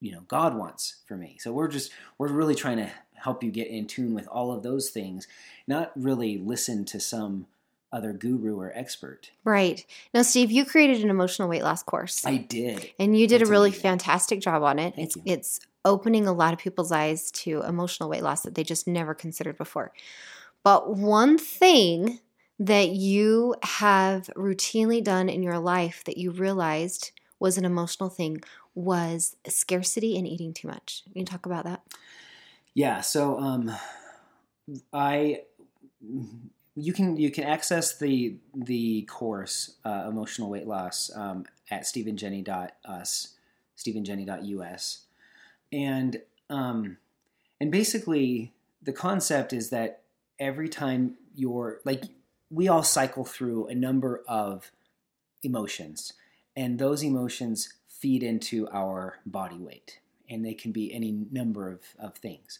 you 0.00 0.12
know 0.12 0.20
god 0.28 0.54
wants 0.56 0.96
for 1.08 1.16
me 1.16 1.36
so 1.40 1.50
we're 1.52 1.66
just 1.68 1.90
we're 2.18 2.28
really 2.28 2.54
trying 2.54 2.76
to 2.76 2.90
help 3.14 3.42
you 3.42 3.50
get 3.50 3.68
in 3.68 3.86
tune 3.86 4.12
with 4.14 4.28
all 4.28 4.52
of 4.52 4.62
those 4.62 4.90
things 4.90 5.26
not 5.66 5.90
really 5.96 6.36
listen 6.38 6.84
to 6.84 7.00
some 7.00 7.46
other 7.92 8.12
guru 8.12 8.58
or 8.58 8.72
expert 8.74 9.30
Right. 9.44 9.84
Now, 10.14 10.22
Steve, 10.22 10.50
you 10.50 10.64
created 10.64 11.02
an 11.04 11.10
emotional 11.10 11.46
weight 11.48 11.62
loss 11.62 11.82
course. 11.82 12.24
i 12.26 12.36
did 12.38 12.90
and 12.98 13.18
you 13.18 13.26
did 13.26 13.40
That's 13.40 13.48
a 13.50 13.52
really 13.52 13.68
amazing. 13.70 13.82
fantastic 13.82 14.40
job 14.40 14.62
on 14.62 14.78
it. 14.78 14.94
Thank 14.94 15.06
it's 15.08 15.16
you. 15.16 15.22
it's 15.26 15.60
opening 15.84 16.26
a 16.26 16.32
lot 16.32 16.52
of 16.54 16.58
people's 16.60 16.92
eyes 16.92 17.30
to 17.32 17.62
emotional 17.62 18.08
weight 18.08 18.22
loss 18.22 18.42
that 18.42 18.54
they 18.54 18.62
just 18.64 18.86
never 18.86 19.14
considered 19.14 19.58
before. 19.58 19.92
But 20.64 20.96
one 20.96 21.38
thing 21.38 22.20
that 22.58 22.90
you 22.90 23.56
have 23.62 24.30
routinely 24.36 25.02
done 25.02 25.28
in 25.28 25.42
your 25.42 25.58
life 25.58 26.04
that 26.04 26.18
you 26.18 26.30
realized 26.30 27.10
was 27.40 27.58
an 27.58 27.64
emotional 27.64 28.08
thing 28.08 28.40
was 28.74 29.36
scarcity 29.48 30.16
and 30.16 30.26
eating 30.26 30.54
too 30.54 30.68
much. 30.68 31.02
Can 31.12 31.20
you 31.20 31.26
talk 31.26 31.46
about 31.46 31.64
that? 31.64 31.82
Yeah, 32.74 33.00
so 33.00 33.38
um, 33.38 33.72
I 34.92 35.42
you 36.74 36.92
can 36.92 37.16
you 37.16 37.30
can 37.30 37.44
access 37.44 37.98
the 37.98 38.36
the 38.54 39.02
course 39.02 39.76
uh, 39.84 40.06
emotional 40.08 40.48
weight 40.48 40.66
loss 40.66 41.10
um, 41.14 41.44
at 41.70 41.82
stephenjenny.us 41.82 43.34
stephenjenny.us 43.76 45.02
and 45.72 46.22
um, 46.48 46.96
and 47.60 47.70
basically 47.70 48.52
the 48.82 48.92
concept 48.92 49.52
is 49.52 49.70
that 49.70 50.01
every 50.38 50.68
time 50.68 51.16
you're 51.34 51.80
like 51.84 52.04
we 52.50 52.68
all 52.68 52.82
cycle 52.82 53.24
through 53.24 53.66
a 53.68 53.74
number 53.74 54.22
of 54.28 54.70
emotions 55.42 56.12
and 56.56 56.78
those 56.78 57.02
emotions 57.02 57.72
feed 57.88 58.22
into 58.22 58.68
our 58.70 59.18
body 59.24 59.58
weight 59.58 60.00
and 60.28 60.44
they 60.44 60.54
can 60.54 60.72
be 60.72 60.92
any 60.92 61.26
number 61.30 61.70
of, 61.70 61.80
of 61.98 62.16
things. 62.16 62.58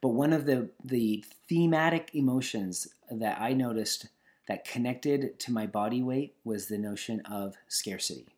But 0.00 0.08
one 0.08 0.32
of 0.32 0.46
the 0.46 0.70
the 0.84 1.24
thematic 1.48 2.10
emotions 2.14 2.88
that 3.10 3.40
i 3.40 3.52
noticed 3.52 4.08
that 4.46 4.64
connected 4.66 5.38
to 5.40 5.52
my 5.52 5.66
body 5.66 6.02
weight 6.02 6.34
was 6.44 6.66
the 6.66 6.78
notion 6.78 7.20
of 7.20 7.56
scarcity. 7.68 8.28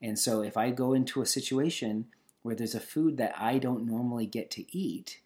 And 0.00 0.18
so 0.18 0.42
if 0.42 0.56
i 0.56 0.70
go 0.70 0.92
into 0.92 1.22
a 1.22 1.26
situation 1.26 2.06
where 2.42 2.54
there's 2.54 2.74
a 2.74 2.80
food 2.80 3.16
that 3.16 3.34
i 3.38 3.58
don't 3.58 3.86
normally 3.86 4.26
get 4.26 4.50
to 4.52 4.76
eat 4.76 5.20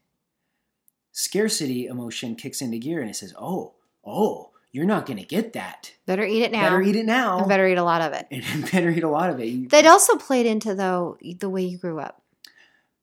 scarcity 1.12 1.86
emotion 1.86 2.34
kicks 2.34 2.60
into 2.62 2.78
gear 2.78 3.00
and 3.00 3.10
it 3.10 3.14
says 3.14 3.34
oh 3.38 3.74
oh 4.04 4.48
you're 4.72 4.86
not 4.86 5.04
going 5.04 5.18
to 5.18 5.24
get 5.26 5.52
that 5.52 5.92
Better 6.06 6.24
eat 6.24 6.42
it 6.42 6.50
now. 6.50 6.62
better 6.62 6.80
eat 6.82 6.96
it 6.96 7.04
now 7.04 7.40
and 7.40 7.48
better 7.48 7.66
eat 7.68 7.76
a 7.76 7.82
lot 7.84 8.00
of 8.00 8.12
it. 8.14 8.26
and 8.30 8.70
better 8.72 8.88
eat 8.90 9.02
a 9.04 9.08
lot 9.08 9.28
of 9.30 9.38
it 9.38 9.68
That 9.70 9.84
also 9.86 10.16
played 10.16 10.46
into 10.46 10.74
though 10.74 11.18
the 11.38 11.50
way 11.50 11.62
you 11.62 11.76
grew 11.76 12.00
up. 12.00 12.22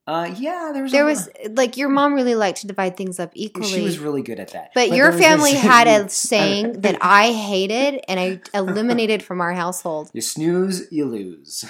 uh, 0.08 0.34
yeah 0.40 0.72
there 0.74 0.82
was 0.82 0.92
There 0.92 1.06
was 1.06 1.30
like 1.52 1.78
your 1.78 1.90
mom 1.90 2.16
really 2.16 2.34
liked 2.34 2.62
to 2.62 2.68
divide 2.68 2.98
things 2.98 3.20
up 3.20 3.30
equally. 3.36 3.68
She 3.70 3.82
was 3.82 4.00
really 4.00 4.24
good 4.24 4.40
at 4.40 4.50
that. 4.54 4.72
but, 4.74 4.88
there 4.90 4.98
your 4.98 5.08
was 5.12 5.18
this- 5.18 5.26
family 5.28 5.54
had 5.72 5.88
a 5.88 6.10
saying 6.32 6.82
that 6.82 6.98
I 7.02 7.32
hated 7.32 8.02
and 8.08 8.20
I 8.20 8.42
eliminated 8.58 9.22
from 9.22 9.40
our 9.40 9.54
household. 9.54 10.10
you 10.12 10.22
snooze, 10.22 10.88
you 10.92 11.06
lose. 11.06 11.64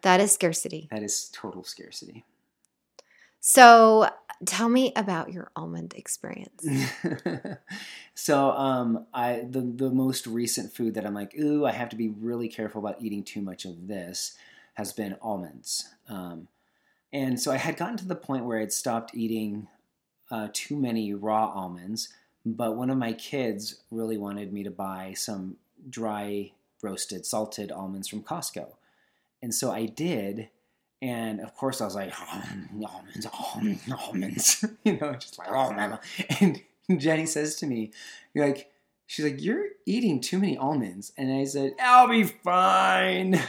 That 0.00 0.20
is 0.20 0.32
scarcity. 0.32 0.88
that 0.90 1.02
is 1.02 1.28
total 1.34 1.62
scarcity. 1.64 2.24
So 3.40 4.08
tell 4.44 4.68
me 4.68 4.92
about 4.96 5.32
your 5.32 5.50
almond 5.56 5.94
experience. 5.96 6.66
so, 8.14 8.50
um, 8.52 9.06
I 9.12 9.44
the 9.48 9.60
the 9.60 9.90
most 9.90 10.26
recent 10.26 10.72
food 10.72 10.94
that 10.94 11.06
I'm 11.06 11.14
like, 11.14 11.34
ooh, 11.38 11.64
I 11.64 11.72
have 11.72 11.88
to 11.90 11.96
be 11.96 12.08
really 12.08 12.48
careful 12.48 12.80
about 12.80 13.00
eating 13.00 13.22
too 13.22 13.40
much 13.40 13.64
of 13.64 13.88
this, 13.88 14.36
has 14.74 14.92
been 14.92 15.16
almonds. 15.22 15.88
Um, 16.08 16.48
and 17.12 17.38
so 17.38 17.52
I 17.52 17.56
had 17.56 17.76
gotten 17.76 17.96
to 17.98 18.08
the 18.08 18.14
point 18.14 18.44
where 18.44 18.58
I'd 18.58 18.72
stopped 18.72 19.14
eating 19.14 19.68
uh, 20.30 20.48
too 20.52 20.76
many 20.76 21.12
raw 21.12 21.46
almonds, 21.46 22.08
but 22.44 22.76
one 22.76 22.90
of 22.90 22.96
my 22.96 23.12
kids 23.12 23.82
really 23.90 24.16
wanted 24.16 24.52
me 24.52 24.62
to 24.62 24.70
buy 24.70 25.12
some 25.14 25.56
dry 25.88 26.52
roasted 26.82 27.26
salted 27.26 27.70
almonds 27.70 28.08
from 28.08 28.22
Costco. 28.22 28.68
And 29.42 29.54
so 29.54 29.70
I 29.70 29.86
did. 29.86 30.48
And 31.02 31.40
of 31.40 31.54
course, 31.56 31.80
I 31.80 31.84
was 31.84 31.96
like, 31.96 32.12
almonds, 32.32 33.26
almonds, 33.26 33.92
almonds. 33.92 34.64
you 34.84 34.98
know, 34.98 35.12
just 35.14 35.38
like, 35.38 35.48
oh, 35.50 35.72
mama. 35.72 36.00
And 36.40 36.62
Jenny 36.96 37.26
says 37.26 37.56
to 37.56 37.66
me, 37.66 37.90
You're 38.32 38.46
like, 38.46 38.72
she's 39.06 39.24
like, 39.24 39.42
you're 39.42 39.66
eating 39.84 40.20
too 40.20 40.38
many 40.38 40.56
almonds. 40.56 41.12
And 41.18 41.32
I 41.32 41.44
said, 41.44 41.74
I'll 41.80 42.08
be 42.08 42.24
fine. 42.24 43.40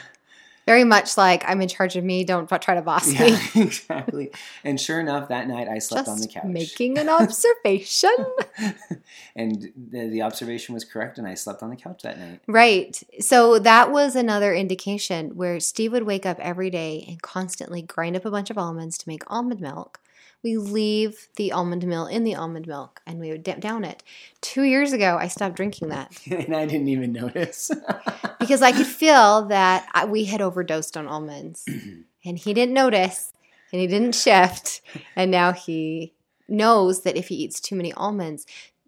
Very 0.66 0.84
much 0.84 1.18
like 1.18 1.44
I'm 1.48 1.62
in 1.62 1.68
charge 1.68 1.96
of 1.96 2.04
me. 2.04 2.24
Don't 2.24 2.48
try 2.48 2.76
to 2.76 2.82
boss 2.82 3.08
me. 3.08 3.30
Yeah, 3.32 3.40
exactly. 3.56 4.32
And 4.64 4.80
sure 4.80 5.00
enough, 5.00 5.30
that 5.30 5.48
night 5.48 5.68
I 5.68 5.80
slept 5.80 6.08
on 6.08 6.20
the 6.20 6.28
couch. 6.28 6.46
making 6.46 6.98
an 6.98 7.10
observation. 7.22 8.16
and 9.36 9.72
the, 9.76 10.08
the 10.08 10.22
observation 10.22 10.74
was 10.74 10.86
correct, 10.86 11.18
and 11.18 11.28
I 11.28 11.34
slept 11.34 11.64
on 11.64 11.70
the 11.70 11.76
couch 11.76 12.02
that 12.04 12.18
night. 12.18 12.40
Right. 12.48 13.02
So 13.20 13.60
that 13.60 13.92
was 13.92 14.16
another 14.16 14.54
indication 14.54 15.36
where 15.36 15.60
Steve 15.60 15.92
would 15.92 16.04
wake 16.04 16.26
up 16.26 16.40
every 16.40 16.70
day 16.70 17.06
and 17.08 17.22
constantly 17.22 17.82
grind 17.82 18.16
up 18.16 18.26
a 18.26 18.32
bunch 18.32 18.50
of 18.50 18.58
almonds 18.58 18.98
to 19.00 19.10
make 19.10 19.24
almond 19.28 19.60
milk. 19.60 20.00
We 20.44 20.58
leave 20.58 21.30
the 21.38 21.54
almond 21.54 21.86
meal 21.88 22.06
in 22.06 22.24
the 22.26 22.36
almond 22.36 22.68
milk 22.68 23.02
and 23.08 23.20
we 23.20 23.30
would 23.30 23.44
dip 23.44 23.62
down 23.62 23.86
it. 23.86 24.04
Two 24.42 24.64
years 24.64 24.92
ago, 24.92 25.18
I 25.20 25.30
stopped 25.30 25.56
drinking 25.56 25.88
that 25.90 26.12
and 26.30 26.54
I 26.56 26.66
didn't 26.66 26.90
even 26.90 27.14
notice. 27.14 27.72
because 28.40 28.62
I 28.62 28.74
could 28.74 28.86
feel 28.88 29.46
that 29.46 29.88
I, 29.94 30.06
we 30.06 30.26
had 30.26 30.42
overdosed 30.42 30.98
on 30.98 31.08
almonds. 31.08 31.66
and 32.26 32.38
he 32.38 32.54
didn't 32.54 32.74
notice 32.74 33.32
and 33.72 33.80
he 33.80 33.88
didn't 33.88 34.16
shift. 34.16 34.82
And 35.16 35.32
now 35.32 35.54
he 35.54 36.14
knows 36.50 37.04
that 37.04 37.16
if 37.16 37.30
he 37.30 37.36
eats 37.36 37.62
too 37.62 37.76
many 37.76 37.94
almonds, 37.94 38.46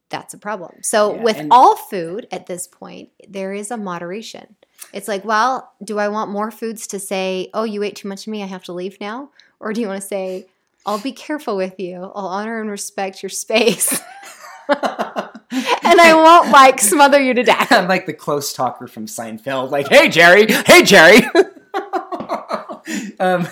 that's 0.09 0.33
a 0.33 0.37
problem. 0.37 0.75
So 0.83 1.15
Yeah, 1.15 1.21
with 1.23 1.37
and- 1.37 1.51
all 1.51 1.77
food 1.77 2.27
at 2.31 2.47
this 2.47 2.67
point, 2.67 3.09
there 3.29 3.53
is 3.53 3.71
a 3.71 3.77
moderation. 3.77 4.55
It's 4.91 5.07
like, 5.07 5.23
well, 5.23 5.71
do 5.83 5.99
I 5.99 6.09
want 6.09 6.31
more 6.31 6.51
foods 6.51 6.85
to 6.87 6.99
say, 6.99 7.49
oh, 7.53 7.63
you 7.63 7.81
ate 7.81 7.95
too 7.95 8.09
much 8.09 8.27
of 8.27 8.31
me, 8.31 8.43
I 8.43 8.45
have 8.45 8.65
to 8.65 8.73
leave 8.73 8.99
now? 8.99 9.29
Or 9.61 9.71
do 9.71 9.79
you 9.79 9.87
want 9.87 10.01
to 10.01 10.07
say, 10.07 10.47
I'll 10.85 10.99
be 10.99 11.11
careful 11.11 11.57
with 11.57 11.79
you, 11.79 12.11
I'll 12.15 12.27
honor 12.27 12.61
and 12.61 12.69
respect 12.69 13.23
your 13.23 13.29
space, 13.29 13.91
and 14.69 14.79
I 15.49 16.13
won't 16.13 16.51
like 16.51 16.79
smother 16.79 17.21
you 17.21 17.33
to 17.33 17.43
death? 17.43 17.71
I'm 17.71 17.87
like 17.87 18.05
the 18.05 18.13
close 18.13 18.53
talker 18.53 18.87
from 18.87 19.05
Seinfeld. 19.05 19.71
Like, 19.71 19.87
hey 19.87 20.09
Jerry, 20.09 20.51
hey 20.51 20.83
Jerry. 20.83 21.21
um, 23.19 23.47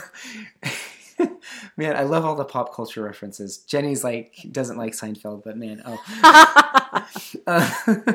man, 1.77 1.95
I 1.95 2.03
love 2.03 2.25
all 2.25 2.35
the 2.35 2.45
pop 2.45 2.73
culture 2.73 3.01
references. 3.03 3.57
Jenny's 3.57 4.03
like 4.03 4.35
doesn't 4.51 4.77
like 4.77 4.93
Seinfeld, 4.93 5.43
but 5.43 5.57
man, 5.57 5.81
oh. 5.85 7.07
Uh, 7.47 8.13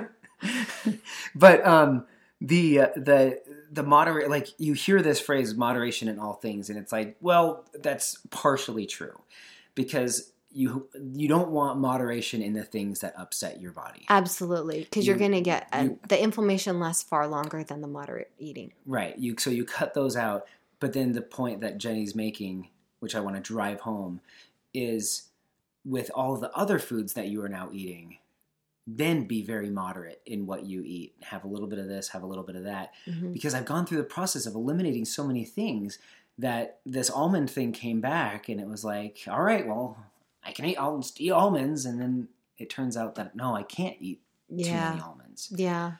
but 1.34 1.66
um, 1.66 2.06
the 2.40 2.80
uh, 2.80 2.88
the 2.96 3.40
the 3.70 3.82
moderate 3.82 4.30
like 4.30 4.48
you 4.58 4.72
hear 4.72 5.02
this 5.02 5.20
phrase 5.20 5.54
moderation 5.54 6.08
in 6.08 6.18
all 6.18 6.34
things, 6.34 6.70
and 6.70 6.78
it's 6.78 6.92
like, 6.92 7.16
well, 7.20 7.64
that's 7.74 8.18
partially 8.30 8.86
true 8.86 9.20
because 9.74 10.32
you 10.50 10.88
you 11.14 11.28
don't 11.28 11.50
want 11.50 11.78
moderation 11.78 12.42
in 12.42 12.54
the 12.54 12.64
things 12.64 13.00
that 13.00 13.14
upset 13.18 13.60
your 13.60 13.72
body. 13.72 14.06
Absolutely, 14.08 14.80
because 14.80 15.06
you're 15.06 15.16
going 15.16 15.32
to 15.32 15.40
get 15.40 15.68
a, 15.72 15.84
you- 15.84 15.98
the 16.08 16.20
inflammation 16.22 16.80
lasts 16.80 17.02
far 17.02 17.26
longer 17.28 17.62
than 17.62 17.80
the 17.80 17.88
moderate 17.88 18.30
eating. 18.38 18.72
Right. 18.86 19.16
You 19.18 19.36
so 19.38 19.50
you 19.50 19.64
cut 19.64 19.94
those 19.94 20.16
out, 20.16 20.46
but 20.80 20.92
then 20.92 21.12
the 21.12 21.22
point 21.22 21.60
that 21.60 21.78
Jenny's 21.78 22.14
making, 22.14 22.68
which 23.00 23.14
I 23.14 23.20
want 23.20 23.36
to 23.36 23.42
drive 23.42 23.80
home, 23.80 24.20
is 24.72 25.24
with 25.84 26.10
all 26.14 26.36
the 26.36 26.50
other 26.56 26.78
foods 26.78 27.12
that 27.14 27.28
you 27.28 27.42
are 27.42 27.48
now 27.48 27.68
eating, 27.72 28.18
then 28.90 29.24
be 29.24 29.42
very 29.42 29.68
moderate 29.68 30.22
in 30.24 30.46
what 30.46 30.64
you 30.64 30.82
eat. 30.82 31.14
Have 31.22 31.44
a 31.44 31.46
little 31.48 31.68
bit 31.68 31.78
of 31.78 31.88
this, 31.88 32.08
have 32.08 32.22
a 32.22 32.26
little 32.26 32.42
bit 32.44 32.56
of 32.56 32.64
that. 32.64 32.92
Mhm. 33.06 33.34
Because 33.34 33.52
I've 33.54 33.66
gone 33.66 33.84
through 33.84 33.98
the 33.98 34.04
process 34.04 34.46
of 34.46 34.54
eliminating 34.54 35.04
so 35.04 35.26
many 35.26 35.44
things 35.44 35.98
that 36.38 36.80
this 36.86 37.10
almond 37.10 37.50
thing 37.50 37.72
came 37.72 38.00
back 38.00 38.48
and 38.48 38.60
it 38.60 38.66
was 38.66 38.84
like, 38.84 39.18
all 39.28 39.42
right, 39.42 39.66
well, 39.66 39.98
I 40.42 40.52
can 40.52 40.64
eat 40.64 40.76
I'll 40.76 41.04
eat 41.18 41.30
almonds 41.30 41.84
and 41.84 42.00
then 42.00 42.28
it 42.56 42.70
turns 42.70 42.96
out 42.96 43.14
that 43.16 43.36
no, 43.36 43.54
I 43.54 43.62
can't 43.62 43.96
eat 44.00 44.22
too 44.48 44.56
many 44.72 45.00
almonds. 45.02 45.52
yeah, 45.54 45.92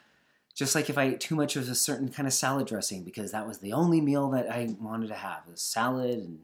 Just 0.54 0.74
like 0.74 0.88
if 0.88 0.96
I 0.96 1.02
ate 1.04 1.20
too 1.20 1.34
much 1.34 1.56
of 1.56 1.68
a 1.68 1.74
certain 1.74 2.08
kind 2.08 2.26
of 2.26 2.32
salad 2.32 2.66
dressing 2.68 3.04
because 3.04 3.32
that 3.32 3.46
was 3.46 3.58
the 3.58 3.74
only 3.74 4.00
meal 4.00 4.30
that 4.30 4.50
I 4.50 4.74
wanted 4.80 5.08
to 5.08 5.14
have 5.14 5.46
was 5.46 5.60
salad 5.60 6.18
and 6.18 6.38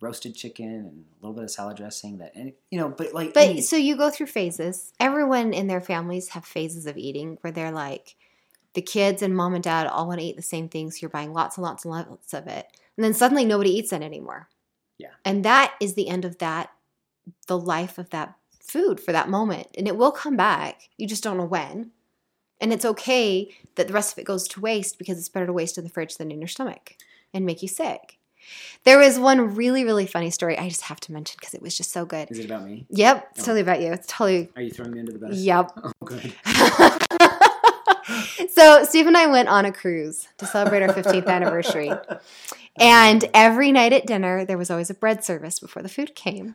roasted 0.00 0.34
chicken 0.34 0.66
and 0.66 1.04
a 1.20 1.26
little 1.26 1.34
bit 1.34 1.44
of 1.44 1.50
salad 1.50 1.76
dressing 1.76 2.18
that 2.18 2.34
and 2.34 2.52
you 2.70 2.78
know 2.78 2.88
but 2.88 3.14
like 3.14 3.32
but 3.32 3.44
any- 3.48 3.60
so 3.62 3.76
you 3.76 3.96
go 3.96 4.10
through 4.10 4.26
phases. 4.26 4.92
Everyone 5.00 5.52
in 5.54 5.66
their 5.66 5.80
families 5.80 6.28
have 6.30 6.44
phases 6.44 6.86
of 6.86 6.96
eating 6.98 7.38
where 7.40 7.52
they're 7.52 7.72
like, 7.72 8.16
the 8.74 8.82
kids 8.82 9.22
and 9.22 9.34
mom 9.34 9.54
and 9.54 9.64
dad 9.64 9.86
all 9.86 10.06
want 10.06 10.20
to 10.20 10.26
eat 10.26 10.36
the 10.36 10.42
same 10.42 10.68
thing, 10.68 10.90
so 10.90 10.98
you're 11.00 11.10
buying 11.10 11.32
lots 11.32 11.56
and 11.56 11.64
lots 11.64 11.84
and 11.84 11.92
lots 11.94 12.34
of 12.34 12.46
it, 12.46 12.66
and 12.96 13.04
then 13.04 13.14
suddenly 13.14 13.44
nobody 13.44 13.70
eats 13.70 13.92
it 13.92 14.02
anymore. 14.02 14.48
Yeah. 14.98 15.10
and 15.26 15.44
that 15.44 15.74
is 15.80 15.92
the 15.94 16.08
end 16.08 16.24
of 16.24 16.38
that, 16.38 16.70
the 17.48 17.58
life 17.58 17.98
of 17.98 18.08
that 18.10 18.34
food 18.62 18.98
for 18.98 19.12
that 19.12 19.28
moment, 19.28 19.68
and 19.76 19.86
it 19.86 19.96
will 19.96 20.10
come 20.12 20.36
back. 20.36 20.88
You 20.96 21.06
just 21.06 21.22
don't 21.22 21.36
know 21.36 21.44
when. 21.44 21.90
And 22.58 22.72
it's 22.72 22.86
okay 22.86 23.54
that 23.74 23.88
the 23.88 23.92
rest 23.92 24.12
of 24.12 24.18
it 24.18 24.24
goes 24.24 24.48
to 24.48 24.60
waste 24.60 24.96
because 24.96 25.18
it's 25.18 25.28
better 25.28 25.44
to 25.44 25.52
waste 25.52 25.76
in 25.76 25.84
the 25.84 25.90
fridge 25.90 26.16
than 26.16 26.30
in 26.30 26.40
your 26.40 26.48
stomach 26.48 26.96
and 27.34 27.44
make 27.44 27.60
you 27.60 27.68
sick. 27.68 28.15
There 28.84 28.98
was 28.98 29.18
one 29.18 29.54
really, 29.56 29.84
really 29.84 30.06
funny 30.06 30.30
story 30.30 30.56
I 30.58 30.68
just 30.68 30.82
have 30.82 31.00
to 31.00 31.12
mention 31.12 31.36
because 31.40 31.54
it 31.54 31.62
was 31.62 31.76
just 31.76 31.90
so 31.90 32.04
good. 32.04 32.30
is 32.30 32.38
it 32.38 32.44
about 32.46 32.64
me? 32.64 32.86
Yep, 32.90 33.28
it's 33.32 33.40
Oh. 33.40 33.44
totally 33.46 33.60
about 33.62 33.80
you. 33.80 33.92
It's 33.92 34.06
totally, 34.06 34.50
Are 34.56 34.62
you 34.62 34.70
throwing 34.70 34.92
me 34.92 35.00
under 35.00 35.12
the 35.12 35.18
bus? 35.18 35.36
yep. 35.36 35.72
Oh 35.84 35.92
good. 36.04 36.32
so 38.50 38.84
Steve 38.84 39.06
and 39.06 39.16
I 39.16 39.26
went 39.26 39.48
on 39.48 39.64
a 39.64 39.72
cruise 39.72 40.28
to 40.38 40.46
celebrate 40.46 40.82
our 40.82 40.88
15th 40.92 41.26
anniversary. 41.26 41.90
And 42.78 43.24
every 43.32 43.72
night 43.72 43.94
at 43.94 44.06
dinner, 44.06 44.44
there 44.44 44.58
was 44.58 44.70
always 44.70 44.90
a 44.90 44.94
bread 44.94 45.24
service 45.24 45.58
before 45.58 45.82
the 45.82 45.88
food 45.88 46.14
came. 46.14 46.54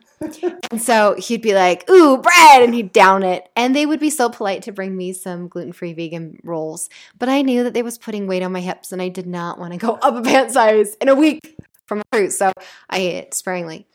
And 0.70 0.80
so 0.80 1.16
he'd 1.18 1.42
be 1.42 1.52
like, 1.52 1.88
ooh, 1.90 2.16
bread, 2.18 2.62
and 2.62 2.72
he'd 2.74 2.92
down 2.92 3.24
it. 3.24 3.50
And 3.56 3.74
they 3.74 3.86
would 3.86 3.98
be 3.98 4.08
so 4.10 4.30
polite 4.30 4.62
to 4.62 4.72
bring 4.72 4.96
me 4.96 5.12
some 5.12 5.48
gluten 5.48 5.72
free 5.72 5.92
vegan 5.92 6.38
rolls. 6.44 6.88
But 7.18 7.28
I 7.28 7.42
knew 7.42 7.64
that 7.64 7.74
they 7.74 7.82
was 7.82 7.98
putting 7.98 8.28
weight 8.28 8.44
on 8.44 8.52
my 8.52 8.60
hips, 8.60 8.92
and 8.92 9.02
I 9.02 9.08
did 9.08 9.26
not 9.26 9.58
want 9.58 9.72
to 9.72 9.78
go 9.78 9.94
up 9.94 10.14
a 10.14 10.22
pant 10.22 10.52
size 10.52 10.94
in 11.00 11.08
a 11.08 11.14
week 11.16 11.56
from 11.92 12.00
a 12.00 12.16
cruise. 12.16 12.38
So 12.38 12.52
I 12.88 12.98
ate 12.98 13.16
it 13.16 13.34
sparingly. 13.34 13.86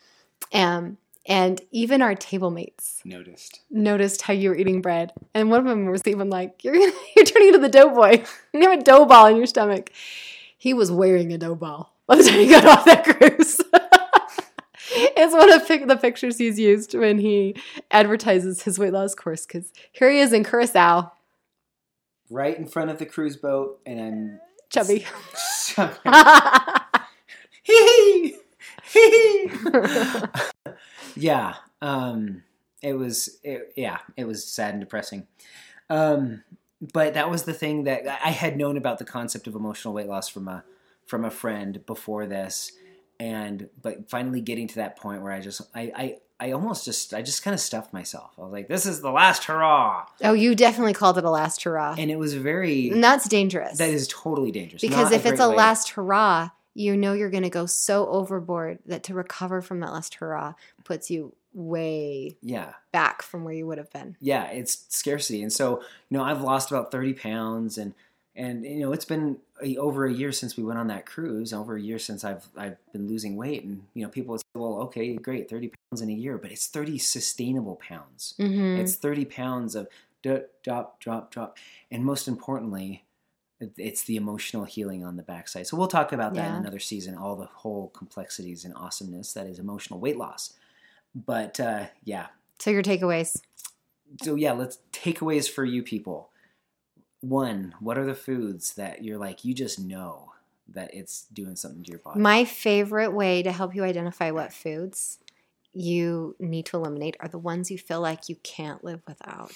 Um, 0.52 0.98
and 1.26 1.60
even 1.72 2.00
our 2.00 2.14
table 2.14 2.50
mates 2.50 3.02
Noticed. 3.04 3.60
noticed 3.70 4.22
how 4.22 4.32
you 4.32 4.50
were 4.50 4.56
eating 4.56 4.80
bread. 4.80 5.12
And 5.34 5.50
one 5.50 5.60
of 5.60 5.66
them 5.66 5.86
was 5.86 6.06
even 6.06 6.30
like, 6.30 6.62
You're, 6.64 6.76
you're 7.16 7.24
turning 7.24 7.48
into 7.48 7.58
the 7.58 7.68
dough 7.68 7.90
boy. 7.90 8.24
You 8.54 8.70
have 8.70 8.80
a 8.80 8.82
dough 8.82 9.04
ball 9.04 9.26
in 9.26 9.36
your 9.36 9.46
stomach. 9.46 9.90
He 10.56 10.74
was 10.74 10.90
wearing 10.90 11.32
a 11.32 11.38
dough 11.38 11.54
ball 11.54 11.94
by 12.06 12.16
the 12.16 12.22
time 12.22 12.38
he 12.38 12.48
got 12.48 12.64
off 12.64 12.84
that 12.86 13.04
cruise. 13.04 13.60
it's 14.90 15.34
one 15.34 15.52
of 15.52 15.88
the 15.88 15.96
pictures 15.96 16.38
he's 16.38 16.58
used 16.58 16.94
when 16.94 17.18
he 17.18 17.54
advertises 17.90 18.62
his 18.62 18.78
weight 18.78 18.92
loss 18.92 19.14
course 19.14 19.44
because 19.44 19.72
here 19.92 20.10
he 20.10 20.20
is 20.20 20.32
in 20.32 20.44
Curacao, 20.44 21.12
right 22.30 22.56
in 22.56 22.66
front 22.66 22.90
of 22.90 22.98
the 22.98 23.06
cruise 23.06 23.36
boat, 23.36 23.80
and 23.84 24.00
I'm 24.00 24.40
chubby. 24.70 25.04
Hee 27.68 28.36
hee. 28.92 29.50
yeah. 31.16 31.54
Um, 31.82 32.42
it 32.82 32.94
was. 32.94 33.38
It, 33.44 33.72
yeah. 33.76 33.98
It 34.16 34.24
was 34.26 34.44
sad 34.46 34.72
and 34.74 34.80
depressing. 34.80 35.26
Um, 35.90 36.42
but 36.92 37.14
that 37.14 37.30
was 37.30 37.42
the 37.44 37.52
thing 37.52 37.84
that 37.84 38.06
I 38.24 38.30
had 38.30 38.56
known 38.56 38.76
about 38.76 38.98
the 38.98 39.04
concept 39.04 39.46
of 39.46 39.54
emotional 39.54 39.94
weight 39.94 40.06
loss 40.06 40.28
from 40.28 40.48
a 40.48 40.64
from 41.06 41.24
a 41.24 41.30
friend 41.30 41.84
before 41.86 42.26
this, 42.26 42.72
and 43.18 43.68
but 43.82 44.08
finally 44.10 44.40
getting 44.40 44.68
to 44.68 44.74
that 44.76 44.96
point 44.96 45.22
where 45.22 45.32
I 45.32 45.40
just 45.40 45.60
I 45.74 45.92
I, 45.96 46.48
I 46.48 46.52
almost 46.52 46.84
just 46.84 47.14
I 47.14 47.22
just 47.22 47.42
kind 47.42 47.52
of 47.54 47.60
stuffed 47.60 47.92
myself. 47.92 48.32
I 48.38 48.42
was 48.42 48.52
like, 48.52 48.68
this 48.68 48.86
is 48.86 49.00
the 49.00 49.10
last 49.10 49.44
hurrah, 49.44 50.06
oh, 50.22 50.34
you 50.34 50.54
definitely 50.54 50.94
called 50.94 51.18
it 51.18 51.24
a 51.24 51.30
last 51.30 51.64
hurrah. 51.64 51.96
and 51.98 52.10
it 52.12 52.18
was 52.18 52.34
very. 52.34 52.90
And 52.90 53.02
that's 53.02 53.28
dangerous. 53.28 53.78
that 53.78 53.88
is 53.90 54.06
totally 54.06 54.52
dangerous 54.52 54.80
because 54.82 55.10
Not 55.10 55.14
if 55.14 55.26
it's 55.26 55.40
a 55.40 55.48
last 55.48 55.90
hurrah, 55.90 56.50
you 56.78 56.96
know 56.96 57.12
you're 57.12 57.30
going 57.30 57.42
to 57.42 57.50
go 57.50 57.66
so 57.66 58.06
overboard 58.08 58.78
that 58.86 59.02
to 59.02 59.14
recover 59.14 59.60
from 59.60 59.80
that 59.80 59.92
last 59.92 60.14
hurrah 60.14 60.54
puts 60.84 61.10
you 61.10 61.34
way 61.54 62.36
yeah 62.40 62.74
back 62.92 63.22
from 63.22 63.44
where 63.44 63.54
you 63.54 63.66
would 63.66 63.78
have 63.78 63.92
been. 63.92 64.16
yeah, 64.20 64.46
it's 64.50 64.84
scarcity. 64.88 65.42
And 65.42 65.52
so, 65.52 65.80
you 66.08 66.18
know, 66.18 66.24
I've 66.24 66.42
lost 66.42 66.70
about 66.70 66.90
30 66.90 67.14
pounds 67.14 67.78
and, 67.78 67.94
and, 68.34 68.64
you 68.64 68.78
know, 68.78 68.92
it's 68.92 69.04
been 69.04 69.38
a, 69.62 69.76
over 69.78 70.06
a 70.06 70.12
year 70.12 70.30
since 70.30 70.56
we 70.56 70.62
went 70.62 70.78
on 70.78 70.86
that 70.88 71.06
cruise, 71.06 71.52
over 71.52 71.76
a 71.76 71.80
year 71.80 71.98
since 71.98 72.24
I've, 72.24 72.48
I've 72.56 72.76
been 72.92 73.08
losing 73.08 73.36
weight. 73.36 73.64
And, 73.64 73.82
you 73.94 74.04
know, 74.04 74.08
people 74.08 74.32
would 74.32 74.40
say, 74.40 74.46
well, 74.54 74.74
okay, 74.82 75.16
great, 75.16 75.50
30 75.50 75.72
pounds 75.90 76.00
in 76.00 76.08
a 76.08 76.12
year, 76.12 76.38
but 76.38 76.52
it's 76.52 76.68
30 76.68 76.98
sustainable 76.98 77.76
pounds. 77.76 78.34
Mm-hmm. 78.38 78.80
It's 78.80 78.94
30 78.94 79.24
pounds 79.24 79.74
of 79.74 79.88
drop, 80.22 81.00
drop, 81.00 81.30
drop. 81.32 81.58
And 81.90 82.04
most 82.04 82.28
importantly, 82.28 83.04
it's 83.76 84.04
the 84.04 84.16
emotional 84.16 84.64
healing 84.64 85.04
on 85.04 85.16
the 85.16 85.22
backside. 85.22 85.66
So 85.66 85.76
we'll 85.76 85.88
talk 85.88 86.12
about 86.12 86.34
that 86.34 86.50
in 86.50 86.54
another 86.56 86.78
season, 86.78 87.16
all 87.16 87.36
the 87.36 87.46
whole 87.46 87.88
complexities 87.88 88.64
and 88.64 88.74
awesomeness 88.74 89.32
that 89.32 89.46
is 89.46 89.58
emotional 89.58 89.98
weight 89.98 90.16
loss. 90.16 90.54
But 91.14 91.58
uh, 91.58 91.86
yeah, 92.04 92.26
so 92.58 92.70
your 92.70 92.82
takeaways. 92.82 93.40
so 94.22 94.34
yeah, 94.34 94.52
let's 94.52 94.78
takeaways 94.92 95.50
for 95.50 95.64
you 95.64 95.82
people. 95.82 96.30
One, 97.20 97.74
what 97.80 97.98
are 97.98 98.06
the 98.06 98.14
foods 98.14 98.74
that 98.74 99.02
you're 99.02 99.18
like 99.18 99.44
you 99.44 99.54
just 99.54 99.80
know 99.80 100.32
that 100.68 100.94
it's 100.94 101.26
doing 101.32 101.56
something 101.56 101.82
to 101.82 101.90
your 101.90 102.00
body? 102.00 102.20
My 102.20 102.44
favorite 102.44 103.12
way 103.12 103.42
to 103.42 103.50
help 103.50 103.74
you 103.74 103.82
identify 103.82 104.30
what 104.30 104.52
foods 104.52 105.18
you 105.72 106.36
need 106.38 106.66
to 106.66 106.76
eliminate 106.76 107.16
are 107.20 107.28
the 107.28 107.38
ones 107.38 107.70
you 107.70 107.78
feel 107.78 108.00
like 108.00 108.28
you 108.28 108.36
can't 108.42 108.84
live 108.84 109.00
without. 109.06 109.52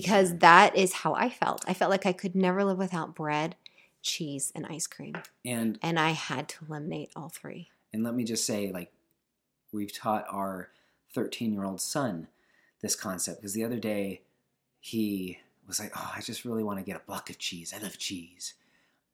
Because 0.00 0.38
that 0.38 0.76
is 0.76 0.92
how 0.92 1.14
I 1.14 1.30
felt. 1.30 1.64
I 1.66 1.72
felt 1.74 1.90
like 1.90 2.04
I 2.06 2.12
could 2.12 2.34
never 2.34 2.64
live 2.64 2.76
without 2.78 3.14
bread, 3.14 3.56
cheese, 4.02 4.52
and 4.54 4.66
ice 4.66 4.86
cream. 4.86 5.14
and 5.44 5.78
And 5.82 5.98
I 5.98 6.10
had 6.10 6.48
to 6.50 6.64
eliminate 6.68 7.10
all 7.16 7.30
three. 7.30 7.70
and 7.92 8.04
let 8.04 8.14
me 8.14 8.24
just 8.24 8.44
say, 8.44 8.70
like, 8.70 8.92
we've 9.72 9.92
taught 9.92 10.26
our 10.28 10.68
13 11.14 11.52
year 11.54 11.64
old 11.64 11.80
son 11.80 12.28
this 12.82 12.94
concept 12.94 13.40
because 13.40 13.54
the 13.54 13.64
other 13.64 13.78
day 13.78 14.20
he 14.80 15.38
was 15.66 15.80
like, 15.80 15.92
"Oh, 15.96 16.12
I 16.14 16.20
just 16.20 16.44
really 16.44 16.62
want 16.62 16.78
to 16.78 16.84
get 16.84 16.96
a 16.96 17.06
block 17.06 17.30
of 17.30 17.38
cheese. 17.38 17.72
I 17.74 17.82
love 17.82 17.96
cheese." 17.98 18.54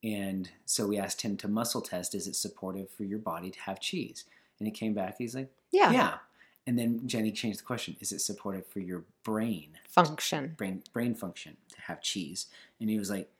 And 0.02 0.50
so 0.66 0.86
we 0.88 0.98
asked 0.98 1.22
him 1.22 1.36
to 1.38 1.48
muscle 1.48 1.80
test: 1.80 2.14
Is 2.14 2.26
it 2.26 2.34
supportive 2.34 2.90
for 2.90 3.04
your 3.04 3.20
body 3.20 3.50
to 3.52 3.60
have 3.60 3.78
cheese? 3.78 4.24
And 4.58 4.66
he 4.66 4.72
came 4.72 4.94
back. 4.94 5.16
He's 5.18 5.34
like, 5.36 5.50
Yeah. 5.70 5.92
"Yeah." 5.92 6.18
And 6.66 6.78
then 6.78 7.06
Jenny 7.06 7.32
changed 7.32 7.60
the 7.60 7.64
question: 7.64 7.96
Is 8.00 8.12
it 8.12 8.20
supportive 8.20 8.66
for 8.66 8.80
your 8.80 9.04
brain? 9.24 9.78
Function. 9.88 10.54
brain 10.56 10.82
brain 10.92 11.14
function 11.14 11.56
to 11.74 11.80
have 11.82 12.00
cheese 12.00 12.46
and 12.80 12.88
he 12.88 12.98
was 12.98 13.10
like 13.10 13.30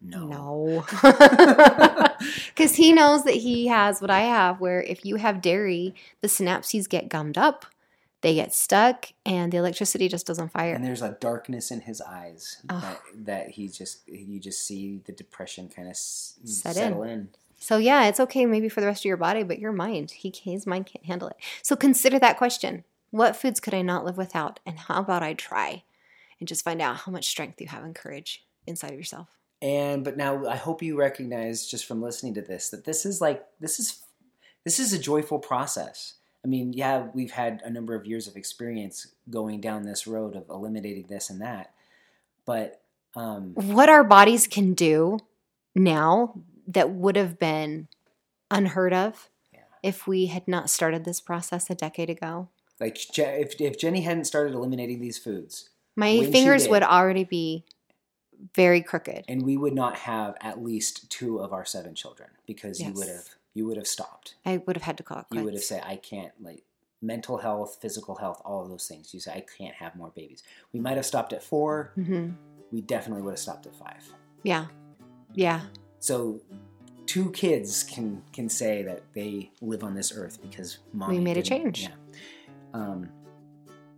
no 0.00 0.26
No. 0.26 0.84
Because 2.48 2.74
he 2.76 2.92
knows 2.92 3.24
that 3.24 3.34
he 3.34 3.66
has 3.66 4.00
what 4.00 4.10
I 4.10 4.20
have, 4.20 4.60
where 4.60 4.82
if 4.82 5.04
you 5.04 5.16
have 5.16 5.42
dairy, 5.42 5.94
the 6.22 6.28
synapses 6.28 6.88
get 6.88 7.08
gummed 7.08 7.36
up, 7.36 7.66
they 8.22 8.34
get 8.34 8.54
stuck, 8.54 9.12
and 9.24 9.52
the 9.52 9.58
electricity 9.58 10.08
just 10.08 10.26
doesn't 10.26 10.50
fire. 10.50 10.74
and 10.74 10.84
there's 10.84 11.02
a 11.02 11.16
darkness 11.20 11.70
in 11.70 11.80
his 11.82 12.00
eyes 12.00 12.62
Ugh. 12.68 12.82
that, 12.82 13.00
that 13.14 13.50
he 13.50 13.68
just 13.68 14.08
you 14.08 14.40
just 14.40 14.66
see 14.66 15.00
the 15.04 15.12
depression 15.12 15.68
kind 15.68 15.88
of 15.88 15.96
settle 15.96 17.02
in. 17.02 17.28
So 17.58 17.78
yeah, 17.78 18.06
it's 18.06 18.20
okay 18.20 18.46
maybe 18.46 18.68
for 18.68 18.80
the 18.80 18.86
rest 18.86 19.02
of 19.02 19.06
your 19.06 19.16
body, 19.16 19.42
but 19.42 19.58
your 19.58 19.72
mind, 19.72 20.10
he 20.10 20.32
his 20.34 20.66
mind 20.66 20.86
can't 20.86 21.06
handle 21.06 21.28
it. 21.28 21.36
So 21.62 21.74
consider 21.76 22.18
that 22.18 22.36
question. 22.38 22.84
What 23.10 23.36
foods 23.36 23.60
could 23.60 23.74
I 23.74 23.82
not 23.82 24.04
live 24.04 24.16
without? 24.16 24.60
And 24.66 24.78
how 24.78 25.00
about 25.00 25.22
I 25.22 25.32
try 25.34 25.84
and 26.38 26.48
just 26.48 26.64
find 26.64 26.82
out 26.82 26.96
how 26.98 27.12
much 27.12 27.26
strength 27.26 27.60
you 27.60 27.68
have 27.68 27.82
and 27.84 27.94
courage 27.94 28.44
inside 28.66 28.92
of 28.92 28.98
yourself. 28.98 29.28
and 29.62 30.04
but 30.04 30.16
now 30.16 30.44
i 30.46 30.56
hope 30.56 30.82
you 30.82 30.98
recognize 30.98 31.66
just 31.66 31.86
from 31.86 32.02
listening 32.02 32.34
to 32.34 32.42
this 32.42 32.68
that 32.68 32.84
this 32.84 33.06
is 33.06 33.20
like 33.20 33.46
this 33.60 33.80
is 33.80 34.02
this 34.64 34.78
is 34.78 34.92
a 34.92 34.98
joyful 34.98 35.38
process 35.38 36.14
i 36.44 36.48
mean 36.48 36.72
yeah 36.74 37.06
we've 37.14 37.30
had 37.30 37.62
a 37.64 37.70
number 37.70 37.94
of 37.94 38.04
years 38.06 38.26
of 38.28 38.36
experience 38.36 39.08
going 39.30 39.60
down 39.60 39.82
this 39.84 40.06
road 40.06 40.36
of 40.36 40.44
eliminating 40.50 41.06
this 41.06 41.30
and 41.30 41.40
that 41.40 41.72
but 42.44 42.82
um 43.14 43.54
What 43.54 43.88
our 43.88 44.04
bodies 44.04 44.46
can 44.46 44.74
do 44.74 45.18
now 45.74 46.34
that 46.66 46.90
would 46.90 47.16
have 47.16 47.38
been 47.38 47.88
unheard 48.50 48.92
of 48.92 49.28
Yeah. 49.52 49.60
if 49.82 50.06
we 50.06 50.26
had 50.26 50.46
not 50.48 50.70
started 50.70 51.04
this 51.04 51.20
process 51.20 51.68
a 51.70 51.74
decade 51.74 52.10
ago. 52.10 52.48
like 52.78 52.94
Je- 52.96 53.40
if, 53.40 53.58
if 53.60 53.78
jenny 53.78 54.02
hadn't 54.02 54.24
started 54.26 54.52
eliminating 54.54 55.00
these 55.00 55.16
foods 55.18 55.70
My 55.96 56.24
fingers 56.26 56.64
did. 56.64 56.70
would 56.70 56.82
already 56.82 57.24
be 57.24 57.64
very 58.54 58.82
crooked. 58.82 59.24
and 59.28 59.42
we 59.42 59.56
would 59.56 59.74
not 59.74 59.96
have 59.96 60.36
at 60.42 60.62
least 60.62 61.08
two 61.10 61.38
of 61.38 61.52
our 61.52 61.64
seven 61.64 61.94
children 61.94 62.28
because 62.46 62.80
you 62.80 62.92
would 62.92 63.08
have 63.08 63.28
you 63.54 63.64
would 63.66 63.78
have 63.78 63.86
stopped. 63.86 64.34
I 64.44 64.58
would 64.58 64.76
have 64.76 64.82
had 64.82 64.98
to 64.98 65.02
call 65.02 65.20
it 65.20 65.26
You 65.34 65.42
would 65.42 65.54
have 65.54 65.62
said, 65.62 65.82
"I 65.86 65.96
can't." 65.96 66.32
Like 66.42 66.64
mental 67.00 67.38
health, 67.38 67.78
physical 67.80 68.16
health, 68.16 68.42
all 68.44 68.62
of 68.62 68.68
those 68.68 68.86
things. 68.86 69.14
You 69.14 69.20
say, 69.20 69.32
"I 69.32 69.40
can't 69.40 69.74
have 69.76 69.96
more 69.96 70.10
babies." 70.14 70.42
We 70.74 70.80
might 70.80 70.96
have 70.96 71.06
stopped 71.06 71.32
at 71.32 71.42
four. 71.42 71.92
hmm 71.94 72.32
We 72.70 72.82
definitely 72.82 73.22
would 73.22 73.30
have 73.30 73.38
stopped 73.38 73.64
at 73.66 73.74
five. 73.74 74.04
Yeah, 74.42 74.66
yeah. 75.32 75.62
So, 76.00 76.40
two 77.06 77.30
kids 77.30 77.82
can 77.84 78.22
can 78.32 78.48
say 78.48 78.82
that 78.82 79.02
they 79.14 79.50
live 79.60 79.82
on 79.82 79.94
this 79.94 80.12
earth 80.14 80.40
because 80.42 80.78
mom 80.92 81.10
We 81.10 81.18
made 81.18 81.36
a 81.36 81.42
change. 81.42 81.82
Yeah. 81.82 81.88
Um, 82.74 83.08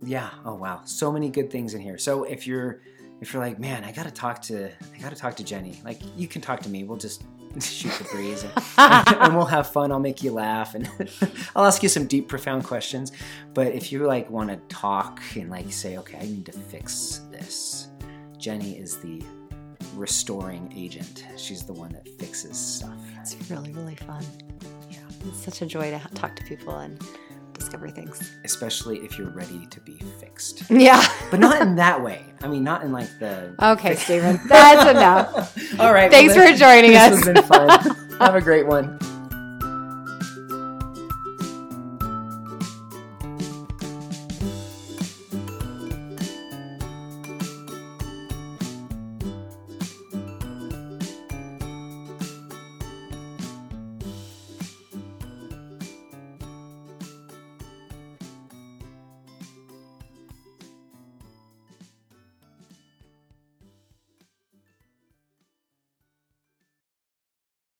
yeah. 0.01 0.29
Oh 0.45 0.55
wow, 0.55 0.81
so 0.85 1.11
many 1.11 1.29
good 1.29 1.49
things 1.49 1.73
in 1.73 1.81
here. 1.81 1.97
So 1.97 2.23
if 2.23 2.47
you're 2.47 2.81
if 3.21 3.33
you're 3.33 3.43
like, 3.43 3.59
man, 3.59 3.83
I 3.83 3.91
gotta 3.91 4.11
talk 4.11 4.41
to 4.43 4.67
I 4.69 4.97
gotta 5.01 5.15
talk 5.15 5.35
to 5.37 5.43
Jenny. 5.43 5.81
Like 5.83 6.01
you 6.15 6.27
can 6.27 6.41
talk 6.41 6.61
to 6.61 6.69
me. 6.69 6.83
We'll 6.83 6.97
just 6.97 7.23
shoot 7.59 7.91
the 7.93 8.05
breeze 8.05 8.43
and, 8.43 8.53
and 9.21 9.35
we'll 9.35 9.45
have 9.45 9.69
fun. 9.71 9.91
I'll 9.91 9.99
make 9.99 10.23
you 10.23 10.31
laugh 10.31 10.75
and 10.75 10.89
I'll 11.55 11.65
ask 11.65 11.83
you 11.83 11.89
some 11.89 12.05
deep, 12.05 12.27
profound 12.27 12.63
questions. 12.63 13.11
But 13.53 13.73
if 13.73 13.91
you 13.91 14.05
like 14.05 14.29
want 14.29 14.49
to 14.49 14.57
talk 14.73 15.19
and 15.35 15.49
like 15.49 15.71
say, 15.73 15.97
okay, 15.97 16.19
I 16.19 16.23
need 16.23 16.45
to 16.45 16.51
fix 16.51 17.21
this, 17.31 17.89
Jenny 18.37 18.77
is 18.77 18.97
the 18.97 19.21
restoring 19.99 20.73
agent. 20.75 21.25
She's 21.37 21.63
the 21.63 21.73
one 21.73 21.91
that 21.91 22.07
fixes 22.17 22.57
stuff. 22.57 22.95
It's 23.19 23.35
really, 23.51 23.73
really 23.73 23.95
fun. 23.95 24.23
Yeah. 24.89 24.99
It's 25.25 25.43
such 25.43 25.61
a 25.61 25.65
joy 25.65 25.91
to 25.91 25.99
talk 26.15 26.35
to 26.37 26.43
people 26.45 26.77
and 26.77 26.99
discover 27.53 27.89
things. 27.89 28.31
Especially 28.45 28.99
if 28.99 29.17
you're 29.17 29.29
ready 29.29 29.67
to 29.67 29.79
be 29.81 29.99
fixed. 30.19 30.63
Yeah. 30.69 31.05
But 31.29 31.41
not 31.41 31.61
in 31.61 31.75
that 31.75 32.01
way. 32.01 32.23
I 32.41 32.47
mean, 32.47 32.63
not 32.63 32.83
in 32.83 32.93
like 32.93 33.09
the. 33.19 33.53
Okay, 33.61 33.95
Stephen. 33.95 34.39
That's 34.47 34.89
enough. 34.89 35.57
All 35.79 35.93
right. 35.93 36.09
Thanks 36.09 36.35
well, 36.35 36.51
for 36.51 36.57
joining 36.57 36.91
this 36.91 37.11
us. 37.11 37.25
has 37.25 37.33
been 37.33 37.43
fun. 37.43 37.69
Have 38.19 38.35
a 38.35 38.41
great 38.41 38.65
one. 38.65 38.97